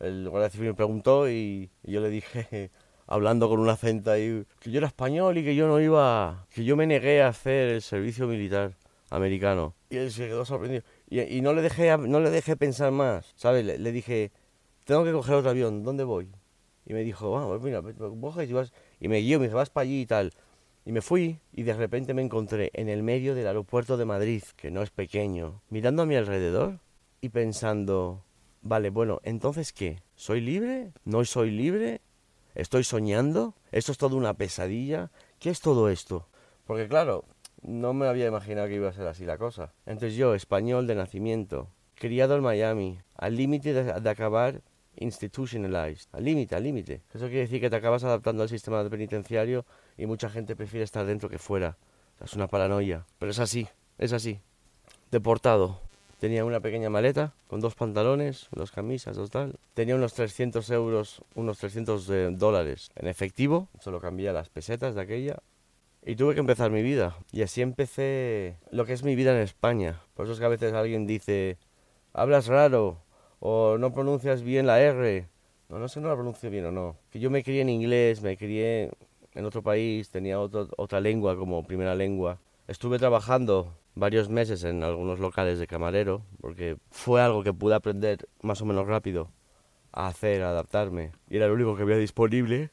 El 0.00 0.28
guardia 0.28 0.48
civil 0.48 0.68
me 0.68 0.74
preguntó 0.74 1.28
y, 1.28 1.70
yo 1.82 2.00
le 2.00 2.08
dije, 2.08 2.70
hablando 3.06 3.48
con 3.48 3.60
un 3.60 3.68
acento 3.68 4.10
ahí, 4.10 4.44
que 4.60 4.70
yo 4.70 4.78
era 4.78 4.86
español 4.86 5.36
y 5.38 5.44
que 5.44 5.54
yo 5.54 5.68
no 5.68 5.80
iba, 5.80 6.46
que 6.50 6.64
yo 6.64 6.76
me 6.76 6.86
negué 6.86 7.22
a 7.22 7.28
hacer 7.28 7.68
el 7.68 7.82
servicio 7.82 8.26
militar 8.26 8.76
americano. 9.10 9.74
Y 9.90 9.96
él 9.96 10.10
se 10.10 10.26
quedó 10.26 10.44
sorprendido. 10.44 10.84
Y, 11.08 11.20
y 11.20 11.40
no, 11.42 11.52
le 11.52 11.60
dejé, 11.60 11.96
no 11.98 12.20
le 12.20 12.30
dejé 12.30 12.56
pensar 12.56 12.92
más, 12.92 13.32
¿sabes? 13.36 13.64
Le, 13.64 13.78
le, 13.78 13.92
dije, 13.92 14.32
tengo 14.84 15.04
que 15.04 15.12
coger 15.12 15.34
otro 15.34 15.50
avión, 15.50 15.82
¿dónde 15.82 16.04
voy? 16.04 16.30
Y 16.86 16.94
me 16.94 17.02
dijo, 17.04 17.30
vamos, 17.30 17.60
mira, 17.60 17.82
coges 17.82 18.48
y 18.48 18.52
vas... 18.54 18.72
Y 19.00 19.08
me 19.08 19.18
guió, 19.18 19.38
me 19.38 19.46
dijo, 19.46 19.58
vas 19.58 19.68
para 19.68 19.82
allí 19.82 20.00
y 20.00 20.06
tal. 20.06 20.32
Y 20.84 20.92
me 20.92 21.02
fui 21.02 21.40
y 21.52 21.64
de 21.64 21.74
repente 21.74 22.14
me 22.14 22.22
encontré 22.22 22.70
en 22.74 22.88
el 22.88 23.02
medio 23.02 23.34
del 23.34 23.46
aeropuerto 23.46 23.96
de 23.96 24.04
Madrid, 24.04 24.42
que 24.56 24.70
no 24.70 24.82
es 24.82 24.90
pequeño, 24.90 25.60
mirando 25.68 26.02
a 26.02 26.06
mi 26.06 26.16
alrededor 26.16 26.80
y 27.20 27.28
pensando, 27.28 28.24
vale, 28.62 28.90
bueno, 28.90 29.20
entonces 29.22 29.72
¿qué? 29.72 30.02
¿Soy 30.16 30.40
libre? 30.40 30.92
¿No 31.04 31.24
soy 31.24 31.50
libre? 31.50 32.00
¿Estoy 32.54 32.84
soñando? 32.84 33.54
¿Esto 33.70 33.92
es 33.92 33.98
todo 33.98 34.16
una 34.16 34.34
pesadilla? 34.34 35.10
¿Qué 35.38 35.50
es 35.50 35.60
todo 35.60 35.90
esto? 35.90 36.26
Porque 36.66 36.88
claro, 36.88 37.24
no 37.62 37.92
me 37.92 38.06
había 38.06 38.26
imaginado 38.26 38.68
que 38.68 38.74
iba 38.74 38.88
a 38.88 38.92
ser 38.92 39.06
así 39.06 39.24
la 39.24 39.38
cosa. 39.38 39.72
Entonces 39.86 40.16
yo, 40.16 40.34
español 40.34 40.86
de 40.86 40.94
nacimiento, 40.94 41.68
criado 41.94 42.36
en 42.36 42.42
Miami, 42.42 43.00
al 43.14 43.36
límite 43.36 43.72
de, 43.72 44.00
de, 44.00 44.10
acabar 44.10 44.62
institutionalized, 45.00 46.08
al 46.12 46.24
límite, 46.24 46.54
al 46.54 46.62
límite. 46.62 47.02
Eso 47.12 47.26
quiere 47.26 47.40
decir 47.40 47.60
que 47.60 47.70
te 47.70 47.76
acabas 47.76 48.04
adaptando 48.04 48.42
al 48.42 48.48
sistema 48.48 48.88
penitenciario 48.88 49.64
y 49.96 50.06
mucha 50.06 50.30
gente 50.30 50.56
prefiere 50.56 50.84
estar 50.84 51.06
dentro 51.06 51.28
que 51.28 51.38
fuera. 51.38 51.76
Es 52.22 52.34
una 52.34 52.48
paranoia, 52.48 53.06
pero 53.18 53.30
es 53.30 53.38
así, 53.38 53.68
es 53.98 54.12
así. 54.12 54.40
Deportado. 55.10 55.80
Tenía 56.18 56.44
una 56.44 56.58
pequeña 56.58 56.90
maleta 56.90 57.32
con 57.46 57.60
dos 57.60 57.76
pantalones, 57.76 58.48
dos 58.50 58.72
camisas, 58.72 59.16
dos 59.16 59.30
tal. 59.30 59.54
Tenía 59.74 59.94
unos 59.94 60.14
300 60.14 60.68
euros, 60.70 61.22
unos 61.36 61.58
300 61.58 62.10
eh, 62.10 62.28
dólares 62.32 62.90
en 62.96 63.06
efectivo. 63.06 63.68
Solo 63.80 64.00
cambié 64.00 64.32
las 64.32 64.48
pesetas 64.48 64.96
de 64.96 65.00
aquella. 65.00 65.38
Y 66.04 66.16
tuve 66.16 66.34
que 66.34 66.40
empezar 66.40 66.72
mi 66.72 66.82
vida. 66.82 67.16
Y 67.30 67.42
así 67.42 67.62
empecé 67.62 68.56
lo 68.72 68.84
que 68.84 68.94
es 68.94 69.04
mi 69.04 69.14
vida 69.14 69.32
en 69.32 69.42
España. 69.42 70.00
Por 70.14 70.26
eso 70.26 70.32
es 70.32 70.40
que 70.40 70.44
a 70.44 70.48
veces 70.48 70.72
alguien 70.72 71.06
dice, 71.06 71.56
hablas 72.12 72.48
raro 72.48 72.98
o 73.40 73.78
no 73.78 73.92
pronuncias 73.92 74.42
bien 74.42 74.66
la 74.66 74.80
R. 74.80 75.28
No, 75.68 75.78
no 75.78 75.88
sé 75.88 76.00
no 76.00 76.08
la 76.08 76.14
pronuncio 76.14 76.50
bien 76.50 76.66
o 76.66 76.72
no. 76.72 76.96
Que 77.10 77.20
yo 77.20 77.30
me 77.30 77.42
crié 77.42 77.60
en 77.62 77.68
inglés, 77.68 78.22
me 78.22 78.36
crié 78.36 78.90
en 79.34 79.44
otro 79.44 79.62
país, 79.62 80.08
tenía 80.10 80.40
otro, 80.40 80.68
otra 80.76 81.00
lengua 81.00 81.36
como 81.36 81.66
primera 81.66 81.94
lengua. 81.94 82.38
Estuve 82.66 82.98
trabajando 82.98 83.74
varios 83.94 84.28
meses 84.28 84.64
en 84.64 84.82
algunos 84.82 85.18
locales 85.18 85.58
de 85.58 85.66
camarero, 85.66 86.22
porque 86.40 86.76
fue 86.90 87.20
algo 87.20 87.42
que 87.42 87.52
pude 87.52 87.74
aprender 87.74 88.28
más 88.42 88.62
o 88.62 88.66
menos 88.66 88.86
rápido 88.86 89.30
a 89.92 90.06
hacer, 90.06 90.42
a 90.42 90.50
adaptarme. 90.50 91.12
Y 91.28 91.36
era 91.36 91.48
lo 91.48 91.54
único 91.54 91.76
que 91.76 91.82
había 91.82 91.96
disponible, 91.96 92.70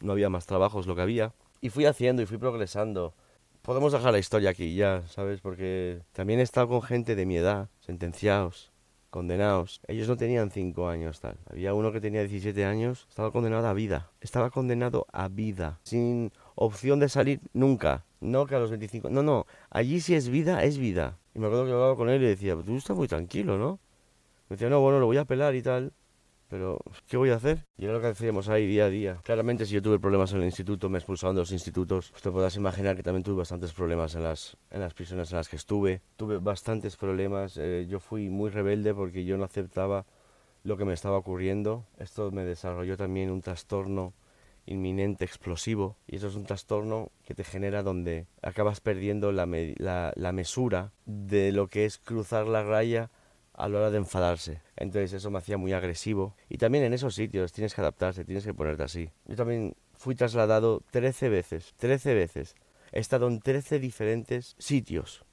no 0.00 0.12
había 0.12 0.28
más 0.28 0.46
trabajos 0.46 0.86
lo 0.86 0.94
que 0.94 1.02
había. 1.02 1.32
Y 1.60 1.70
fui 1.70 1.86
haciendo 1.86 2.22
y 2.22 2.26
fui 2.26 2.38
progresando. 2.38 3.14
Podemos 3.62 3.92
dejar 3.92 4.12
la 4.12 4.18
historia 4.18 4.50
aquí 4.50 4.74
ya, 4.74 5.02
¿sabes? 5.08 5.40
Porque 5.40 6.02
también 6.12 6.40
he 6.40 6.42
estado 6.42 6.68
con 6.68 6.82
gente 6.82 7.14
de 7.14 7.24
mi 7.24 7.36
edad, 7.36 7.70
sentenciados, 7.80 8.73
condenados. 9.14 9.80
Ellos 9.86 10.08
no 10.08 10.16
tenían 10.16 10.50
5 10.50 10.88
años, 10.88 11.20
tal. 11.20 11.36
Había 11.48 11.72
uno 11.72 11.92
que 11.92 12.00
tenía 12.00 12.22
17 12.22 12.64
años, 12.64 13.06
estaba 13.08 13.30
condenado 13.30 13.68
a 13.68 13.72
vida. 13.72 14.10
Estaba 14.20 14.50
condenado 14.50 15.06
a 15.12 15.28
vida, 15.28 15.78
sin 15.84 16.32
opción 16.56 16.98
de 16.98 17.08
salir 17.08 17.40
nunca. 17.52 18.04
No 18.20 18.44
que 18.46 18.56
a 18.56 18.58
los 18.58 18.70
25. 18.70 19.10
No, 19.10 19.22
no. 19.22 19.46
Allí 19.70 20.00
si 20.00 20.16
es 20.16 20.28
vida, 20.28 20.64
es 20.64 20.78
vida. 20.78 21.16
Y 21.32 21.38
me 21.38 21.46
acuerdo 21.46 21.64
que 21.64 21.70
hablaba 21.70 21.94
con 21.94 22.08
él 22.08 22.24
y 22.24 22.26
decía, 22.26 22.56
tú 22.56 22.76
estás 22.76 22.96
muy 22.96 23.06
tranquilo, 23.06 23.56
¿no? 23.56 23.78
Me 24.48 24.56
decía, 24.56 24.68
no, 24.68 24.80
bueno, 24.80 24.98
lo 24.98 25.06
voy 25.06 25.18
a 25.18 25.20
apelar 25.20 25.54
y 25.54 25.62
tal. 25.62 25.92
Pero, 26.54 26.78
¿qué 27.08 27.16
voy 27.16 27.30
a 27.30 27.34
hacer? 27.34 27.66
Y 27.76 27.84
era 27.84 27.94
lo 27.94 28.00
que 28.00 28.06
hacíamos 28.06 28.48
ahí 28.48 28.64
día 28.64 28.84
a 28.84 28.88
día. 28.88 29.18
Claramente, 29.24 29.66
si 29.66 29.74
yo 29.74 29.82
tuve 29.82 29.98
problemas 29.98 30.30
en 30.34 30.38
el 30.38 30.44
instituto, 30.44 30.88
me 30.88 30.98
expulsaron 30.98 31.34
de 31.34 31.42
los 31.42 31.50
institutos. 31.50 32.12
Pues 32.12 32.22
te 32.22 32.30
podrás 32.30 32.54
imaginar 32.54 32.94
que 32.94 33.02
también 33.02 33.24
tuve 33.24 33.38
bastantes 33.38 33.72
problemas 33.72 34.14
en 34.14 34.22
las, 34.22 34.56
en 34.70 34.78
las 34.78 34.94
prisiones 34.94 35.32
en 35.32 35.38
las 35.38 35.48
que 35.48 35.56
estuve. 35.56 36.00
Tuve 36.14 36.38
bastantes 36.38 36.96
problemas. 36.96 37.56
Eh, 37.56 37.88
yo 37.88 37.98
fui 37.98 38.30
muy 38.30 38.50
rebelde 38.50 38.94
porque 38.94 39.24
yo 39.24 39.36
no 39.36 39.42
aceptaba 39.42 40.06
lo 40.62 40.76
que 40.76 40.84
me 40.84 40.92
estaba 40.92 41.16
ocurriendo. 41.16 41.86
Esto 41.98 42.30
me 42.30 42.44
desarrolló 42.44 42.96
también 42.96 43.32
un 43.32 43.42
trastorno 43.42 44.14
inminente 44.64 45.24
explosivo 45.24 45.96
y 46.06 46.16
eso 46.16 46.28
es 46.28 46.36
un 46.36 46.44
trastorno 46.44 47.10
que 47.24 47.34
te 47.34 47.42
genera 47.42 47.82
donde 47.82 48.28
acabas 48.42 48.80
perdiendo 48.80 49.32
la, 49.32 49.46
la, 49.78 50.12
la, 50.14 50.32
mesura 50.32 50.92
de 51.04 51.50
lo 51.50 51.66
que 51.66 51.84
es 51.84 51.98
cruzar 51.98 52.46
la 52.46 52.62
raya 52.62 53.10
a 53.54 53.68
la 53.68 53.78
hora 53.78 53.90
de 53.90 53.98
enfadarse. 53.98 54.60
Entonces 54.76 55.12
eso 55.12 55.30
me 55.30 55.38
hacía 55.38 55.56
muy 55.56 55.72
agresivo 55.72 56.36
y 56.48 56.58
también 56.58 56.84
en 56.84 56.92
esos 56.92 57.14
sitios 57.14 57.52
tienes 57.52 57.74
que 57.74 57.80
adaptarse, 57.80 58.24
tienes 58.24 58.44
que 58.44 58.54
ponerte 58.54 58.82
así. 58.82 59.10
Yo 59.26 59.36
también 59.36 59.76
fui 59.94 60.14
trasladado 60.14 60.82
13 60.90 61.28
veces, 61.28 61.74
13 61.78 62.14
veces. 62.14 62.56
He 62.92 63.00
estado 63.00 63.26
en 63.28 63.40
13 63.40 63.78
diferentes 63.78 64.54
sitios. 64.58 65.24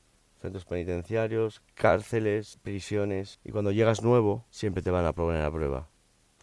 Centros 0.42 0.66
penitenciarios, 0.66 1.62
cárceles, 1.76 2.58
prisiones. 2.64 3.40
Y 3.44 3.52
cuando 3.52 3.72
llegas 3.72 4.02
nuevo, 4.02 4.46
siempre 4.50 4.82
te 4.82 4.90
van 4.90 5.06
a 5.06 5.14
poner 5.14 5.44
a 5.44 5.52
prueba 5.52 5.92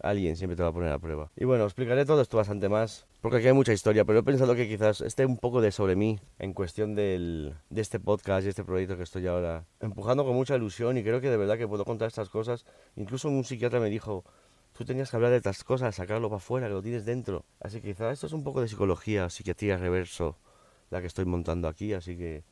alguien 0.02 0.36
siempre 0.36 0.56
te 0.56 0.62
va 0.62 0.68
a 0.68 0.72
poner 0.72 0.92
a 0.92 0.98
prueba. 0.98 1.30
Y 1.36 1.44
bueno, 1.44 1.64
explicaré 1.64 2.04
todo 2.04 2.20
esto 2.20 2.36
bastante 2.36 2.68
más, 2.68 3.06
porque 3.20 3.38
aquí 3.38 3.48
hay 3.48 3.52
mucha 3.52 3.72
historia, 3.72 4.04
pero 4.04 4.20
he 4.20 4.22
pensado 4.22 4.54
que 4.54 4.68
quizás 4.68 5.00
esté 5.00 5.26
un 5.26 5.38
poco 5.38 5.60
de 5.60 5.72
sobre 5.72 5.96
mí 5.96 6.20
en 6.38 6.52
cuestión 6.52 6.94
del, 6.94 7.54
de 7.68 7.80
este 7.80 7.98
podcast 7.98 8.46
y 8.46 8.50
este 8.50 8.62
proyecto 8.62 8.96
que 8.96 9.02
estoy 9.02 9.26
ahora 9.26 9.66
empujando 9.80 10.24
con 10.24 10.36
mucha 10.36 10.54
ilusión 10.54 10.96
y 10.98 11.02
creo 11.02 11.20
que 11.20 11.28
de 11.28 11.36
verdad 11.36 11.58
que 11.58 11.66
puedo 11.66 11.84
contar 11.84 12.06
estas 12.06 12.28
cosas. 12.28 12.64
Incluso 12.94 13.28
un 13.28 13.42
psiquiatra 13.42 13.80
me 13.80 13.90
dijo, 13.90 14.24
tú 14.72 14.84
tenías 14.84 15.10
que 15.10 15.16
hablar 15.16 15.32
de 15.32 15.38
estas 15.38 15.64
cosas, 15.64 15.96
sacarlo 15.96 16.28
para 16.28 16.36
afuera, 16.36 16.68
que 16.68 16.74
lo 16.74 16.82
tienes 16.82 17.04
dentro. 17.04 17.44
Así 17.60 17.80
que 17.80 17.88
quizás 17.88 18.12
esto 18.12 18.28
es 18.28 18.32
un 18.32 18.44
poco 18.44 18.60
de 18.60 18.68
psicología, 18.68 19.28
psiquiatría 19.30 19.76
reverso, 19.78 20.36
la 20.90 21.00
que 21.00 21.08
estoy 21.08 21.24
montando 21.24 21.66
aquí, 21.66 21.94
así 21.94 22.16
que 22.16 22.44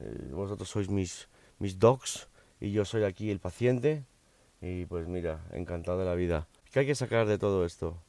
eh, 0.00 0.30
vosotros 0.32 0.68
sois 0.68 0.90
mis, 0.90 1.28
mis 1.60 1.78
docs 1.78 2.28
y 2.60 2.72
yo 2.72 2.84
soy 2.84 3.04
aquí 3.04 3.30
el 3.30 3.38
paciente. 3.38 4.04
Y 4.60 4.86
pues 4.86 5.06
mira, 5.06 5.44
encantado 5.52 6.00
de 6.00 6.04
la 6.04 6.16
vida. 6.16 6.48
¿Qué 6.72 6.80
hay 6.80 6.86
que 6.86 6.96
sacar 6.96 7.28
de 7.28 7.38
todo 7.38 7.64
esto? 7.64 8.02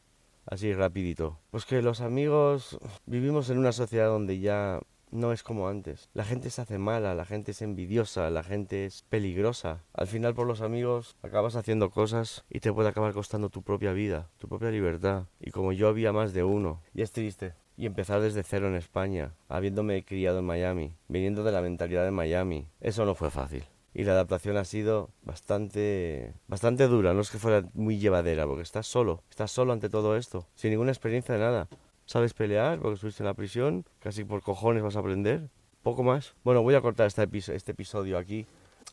Así 0.49 0.73
rapidito. 0.73 1.37
Pues 1.51 1.65
que 1.65 1.83
los 1.83 2.01
amigos 2.01 2.79
vivimos 3.05 3.51
en 3.51 3.59
una 3.59 3.71
sociedad 3.71 4.07
donde 4.07 4.39
ya 4.39 4.79
no 5.11 5.31
es 5.31 5.43
como 5.43 5.67
antes. 5.67 6.09
La 6.13 6.23
gente 6.23 6.49
se 6.49 6.61
hace 6.61 6.79
mala, 6.79 7.13
la 7.13 7.25
gente 7.25 7.51
es 7.51 7.61
envidiosa, 7.61 8.31
la 8.31 8.41
gente 8.41 8.85
es 8.85 9.03
peligrosa. 9.09 9.83
Al 9.93 10.07
final 10.07 10.33
por 10.33 10.47
los 10.47 10.61
amigos 10.61 11.17
acabas 11.21 11.55
haciendo 11.55 11.91
cosas 11.91 12.45
y 12.49 12.61
te 12.61 12.73
puede 12.73 12.89
acabar 12.89 13.13
costando 13.13 13.49
tu 13.49 13.61
propia 13.61 13.93
vida, 13.93 14.27
tu 14.39 14.47
propia 14.47 14.71
libertad. 14.71 15.25
Y 15.39 15.51
como 15.51 15.71
yo 15.71 15.87
había 15.87 16.13
más 16.13 16.33
de 16.33 16.43
uno. 16.43 16.81
Y 16.95 17.03
es 17.03 17.11
triste. 17.11 17.53
Y 17.77 17.85
empezar 17.85 18.19
desde 18.19 18.41
cero 18.41 18.67
en 18.67 18.75
España, 18.75 19.35
habiéndome 19.49 20.03
criado 20.03 20.39
en 20.39 20.45
Miami, 20.45 20.95
viniendo 21.07 21.43
de 21.43 21.51
la 21.51 21.61
mentalidad 21.61 22.05
de 22.05 22.11
Miami. 22.11 22.67
Eso 22.81 23.05
no 23.05 23.13
fue 23.13 23.29
fácil 23.29 23.65
y 23.93 24.03
la 24.03 24.13
adaptación 24.13 24.57
ha 24.57 24.65
sido 24.65 25.09
bastante 25.23 26.33
bastante 26.47 26.87
dura, 26.87 27.13
no 27.13 27.21
es 27.21 27.31
que 27.31 27.37
fuera 27.37 27.67
muy 27.73 27.99
llevadera, 27.99 28.45
porque 28.45 28.63
estás 28.63 28.87
solo, 28.87 29.23
estás 29.29 29.51
solo 29.51 29.73
ante 29.73 29.89
todo 29.89 30.15
esto, 30.15 30.47
sin 30.55 30.71
ninguna 30.71 30.91
experiencia 30.91 31.33
de 31.35 31.41
nada. 31.41 31.67
Sabes 32.05 32.33
pelear 32.33 32.79
porque 32.79 32.95
estuviste 32.95 33.23
en 33.23 33.27
la 33.27 33.33
prisión, 33.35 33.85
casi 33.99 34.23
por 34.23 34.41
cojones 34.41 34.81
vas 34.81 34.95
a 34.95 34.99
aprender, 34.99 35.49
poco 35.83 36.03
más. 36.03 36.33
Bueno, 36.43 36.61
voy 36.61 36.75
a 36.75 36.81
cortar 36.81 37.07
este, 37.07 37.27
este 37.53 37.71
episodio 37.71 38.17
aquí 38.17 38.47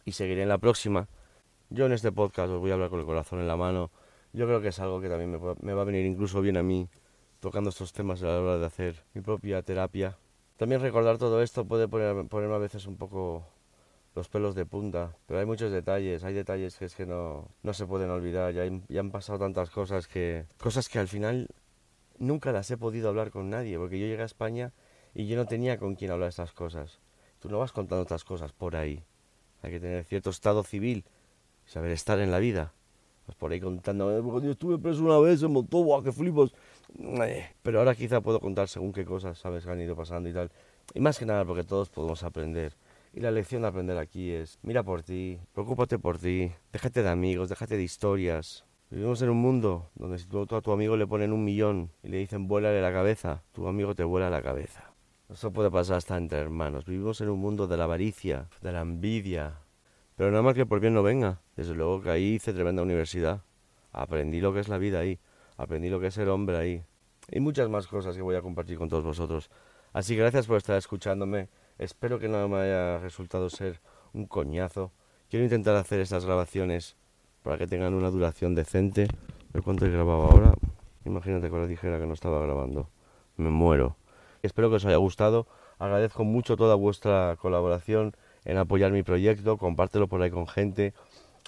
y 0.04 0.12
seguiré 0.12 0.42
en 0.42 0.48
la 0.48 0.59
próxima. 0.59 1.09
Yo 1.70 1.87
en 1.87 1.92
este 1.92 2.12
podcast 2.12 2.50
os 2.50 2.61
voy 2.61 2.70
a 2.70 2.74
hablar 2.74 2.90
con 2.90 3.00
el 3.00 3.06
corazón 3.06 3.40
en 3.40 3.48
la 3.48 3.56
mano. 3.56 3.90
Yo 4.32 4.46
creo 4.46 4.61
que 4.61 4.68
es 4.68 4.78
algo 4.80 5.00
que 5.00 5.09
también 5.09 5.30
me, 5.30 5.72
va 5.72 5.82
a 5.82 5.85
venir 5.85 6.04
incluso 6.04 6.40
bien 6.40 6.56
a 6.56 6.62
mí, 6.62 6.88
tocando 7.40 7.70
estos 7.70 7.92
temas 7.92 8.22
a 8.22 8.26
la 8.26 8.40
hora 8.40 8.59
de 8.59 8.66
hacer 8.66 9.04
mi 9.14 9.20
propia 9.20 9.62
terapia. 9.62 10.18
También 10.59 10.80
recordar 10.80 11.18
todo 11.18 11.42
esto 11.42 11.64
puede 11.64 11.88
poner, 11.88 12.26
ponerme 12.28 12.54
a 12.54 12.59
veces 12.59 12.87
un 12.87 12.96
poco 12.96 13.46
los 14.16 14.29
pelos 14.29 14.55
de 14.55 14.64
punta. 14.64 15.14
Pero 15.26 15.38
hay 15.38 15.46
muchos 15.46 15.70
detalles, 15.70 16.24
hay 16.24 16.35
detalles 16.35 16.76
que 16.76 16.87
es 16.87 16.94
que 16.96 17.07
no, 17.07 17.48
no 17.62 17.74
se 17.74 17.87
pueden 17.87 18.11
olvidar. 18.11 18.52
Ya, 18.52 18.64
ya 18.88 19.00
han 19.00 19.11
pasado 19.11 19.38
tantas 19.38 19.70
cosas 19.70 20.09
que. 20.09 20.46
cosas 20.59 20.88
que 20.88 20.98
al 20.98 21.07
final 21.07 21.48
nunca 22.18 22.50
las 22.50 22.70
he 22.70 22.79
podido 22.79 23.11
hablar 23.11 23.31
con 23.31 23.50
nadie, 23.50 23.79
porque 23.79 24.00
yo 24.00 24.07
llegué 24.07 24.22
a 24.22 24.26
España 24.26 24.72
y 25.14 25.26
yo 25.26 25.37
no 25.37 25.46
tenía 25.46 25.79
con 25.79 25.94
quién 25.94 26.11
hablar 26.11 26.31
estas 26.31 26.52
cosas. 26.52 26.98
Tú 27.40 27.50
no 27.50 27.59
vas 27.59 27.72
contando 27.72 28.02
otras 28.02 28.24
cosas 28.24 28.52
por 28.52 28.74
ahí. 28.74 29.05
Hay 29.62 29.70
que 29.70 29.81
tener 29.81 30.05
cierto 30.05 30.31
estado 30.31 30.62
civil, 30.64 31.05
saber 31.66 31.90
estar 31.90 32.18
en 32.18 32.31
la 32.31 32.38
vida. 32.38 32.72
Pues 33.26 33.37
por 33.37 33.52
ahí 33.52 33.61
contando, 33.61 34.16
eh, 34.16 34.22
yo 34.44 34.52
estuve 34.52 34.79
preso 34.79 35.05
una 35.05 35.18
vez, 35.18 35.42
montó, 35.42 35.79
guau, 35.79 36.02
que 36.02 36.12
flipas. 36.12 36.52
Eh, 36.98 37.50
pero 37.62 37.81
ahora 37.81 37.94
quizá 37.94 38.20
puedo 38.20 38.40
contar 38.40 38.68
según 38.68 38.92
qué 38.92 39.05
cosas, 39.05 39.38
sabes, 39.38 39.64
que 39.64 39.70
han 39.70 39.81
ido 39.81 39.94
pasando 39.94 40.29
y 40.29 40.33
tal. 40.33 40.50
Y 40.94 41.00
más 41.00 41.18
que 41.18 41.26
nada 41.26 41.44
porque 41.44 41.64
todos 41.64 41.90
podemos 41.90 42.22
aprender. 42.22 42.72
Y 43.16 43.20
la 43.20 43.31
lección 43.31 43.62
de 43.62 43.68
aprender 43.68 43.96
aquí 43.96 44.31
es, 44.31 44.59
mira 44.61 44.83
por 44.83 45.02
ti, 45.02 45.40
preocúpate 45.55 45.98
por 45.98 46.18
ti, 46.18 46.52
déjate 46.70 47.02
de 47.02 47.09
amigos, 47.09 47.48
déjate 47.48 47.79
de 47.79 47.83
historias. 47.83 48.66
Vivimos 48.90 49.22
en 49.22 49.31
un 49.31 49.38
mundo 49.38 49.88
donde 49.94 50.18
si 50.18 50.26
a 50.26 50.61
tu 50.61 50.70
amigo 50.70 50.98
le 50.98 51.07
ponen 51.07 51.33
un 51.33 51.42
millón 51.42 51.90
y 52.02 52.09
le 52.09 52.18
dicen 52.18 52.46
vuélale 52.46 52.83
la 52.83 52.92
cabeza, 52.92 53.42
tu 53.52 53.68
amigo 53.68 53.94
te 53.94 54.05
vuela 54.05 54.29
la 54.29 54.42
cabeza. 54.42 54.92
Eso 55.31 55.50
puede 55.50 55.70
pasar 55.70 55.96
hasta 55.96 56.18
entre 56.18 56.38
hermanos. 56.40 56.85
Vivimos 56.85 57.18
en 57.22 57.31
un 57.31 57.40
mundo 57.40 57.66
de 57.66 57.79
la 57.79 57.85
avaricia, 57.85 58.50
de 58.61 58.72
la 58.72 58.83
envidia. 58.83 59.61
Pero 60.16 60.31
nada 60.31 60.42
más 60.42 60.55
que 60.55 60.66
por 60.66 60.81
bien 60.81 60.92
no 60.92 61.02
venga. 61.02 61.40
Desde 61.57 61.74
luego 61.74 62.02
que 62.02 62.11
ahí 62.11 62.35
hice 62.35 62.52
tremenda 62.52 62.83
universidad. 62.83 63.44
aprendí 63.92 64.42
lo 64.42 64.52
que 64.52 64.61
es 64.61 64.68
la 64.68 64.76
vida 64.76 64.98
ahí, 64.98 65.18
aprendí 65.57 65.88
lo 65.88 66.00
que 66.00 66.09
es 66.09 66.14
ser 66.14 66.29
hombre 66.29 66.59
ahí 66.59 66.85
y 67.31 67.40
muchas 67.40 67.70
más 67.70 67.87
cosas 67.87 68.14
que 68.14 68.20
voy 68.20 68.37
a 68.37 68.42
compartir 68.42 68.76
con 68.76 68.90
todos 68.90 69.05
vosotros. 69.05 69.48
Así 69.94 70.14
que 70.14 70.20
gracias 70.20 70.46
por 70.46 70.59
estar 70.59 70.76
escuchándome. 70.76 71.48
Espero 71.79 72.19
que 72.19 72.29
no 72.29 72.49
me 72.49 72.57
haya 72.57 72.99
resultado 72.99 73.51
ser 73.51 73.81
un 74.15 74.25
coñazo. 74.27 74.93
Quiero 75.29 75.45
intentar 75.45 75.77
hacer 75.77 76.01
estas 76.01 76.25
grabaciones 76.25 76.97
para 77.43 77.59
que 77.59 77.67
tengan 77.67 77.93
una 77.93 78.09
duración 78.11 78.55
decente. 78.55 79.09
¿De 79.53 79.61
cuánto 79.61 79.85
he 79.85 79.91
grabado 79.91 80.23
ahora? 80.23 80.55
Imagínate 81.05 81.49
que 81.49 81.55
ahora 81.55 81.67
dijera 81.67 81.99
que 81.99 82.07
no 82.07 82.15
estaba 82.15 82.41
grabando. 82.41 82.89
Me 83.37 83.51
muero. 83.51 83.97
Espero 84.43 84.71
que 84.71 84.77
os 84.77 84.87
haya 84.87 84.97
gustado. 84.97 85.47
Agradezco 85.79 86.25
mucho 86.25 86.57
toda 86.57 86.75
vuestra 86.77 87.37
colaboración 87.37 88.17
en 88.47 88.57
apoyar 88.57 88.91
mi 88.91 89.03
proyecto. 89.03 89.59
Compártelo 89.59 90.09
por 90.09 90.23
ahí 90.23 90.31
con 90.31 90.47
gente. 90.47 90.95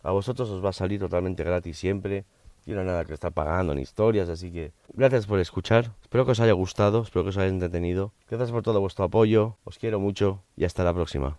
A 0.02 0.10
vosotros 0.10 0.50
os 0.50 0.62
va 0.62 0.70
a 0.70 0.74
salir 0.74 1.00
totalmente 1.00 1.42
gratis 1.42 1.78
siempre. 1.78 2.26
Hay 2.76 2.84
nada 2.84 3.04
que 3.06 3.14
estar 3.14 3.32
pagando 3.32 3.74
ni 3.74 3.82
historias, 3.82 4.28
así 4.28 4.52
que 4.52 4.72
gracias 4.92 5.26
por 5.26 5.40
escuchar. 5.40 5.92
Espero 6.02 6.26
que 6.26 6.32
os 6.32 6.40
haya 6.40 6.52
gustado, 6.52 7.02
espero 7.02 7.24
que 7.24 7.30
os 7.30 7.38
haya 7.38 7.48
entretenido. 7.48 8.12
Gracias 8.28 8.50
por 8.50 8.62
todo 8.62 8.80
vuestro 8.80 9.06
apoyo. 9.06 9.56
Os 9.64 9.78
quiero 9.78 9.98
mucho 10.00 10.42
y 10.56 10.64
hasta 10.64 10.84
la 10.84 10.92
próxima. 10.92 11.38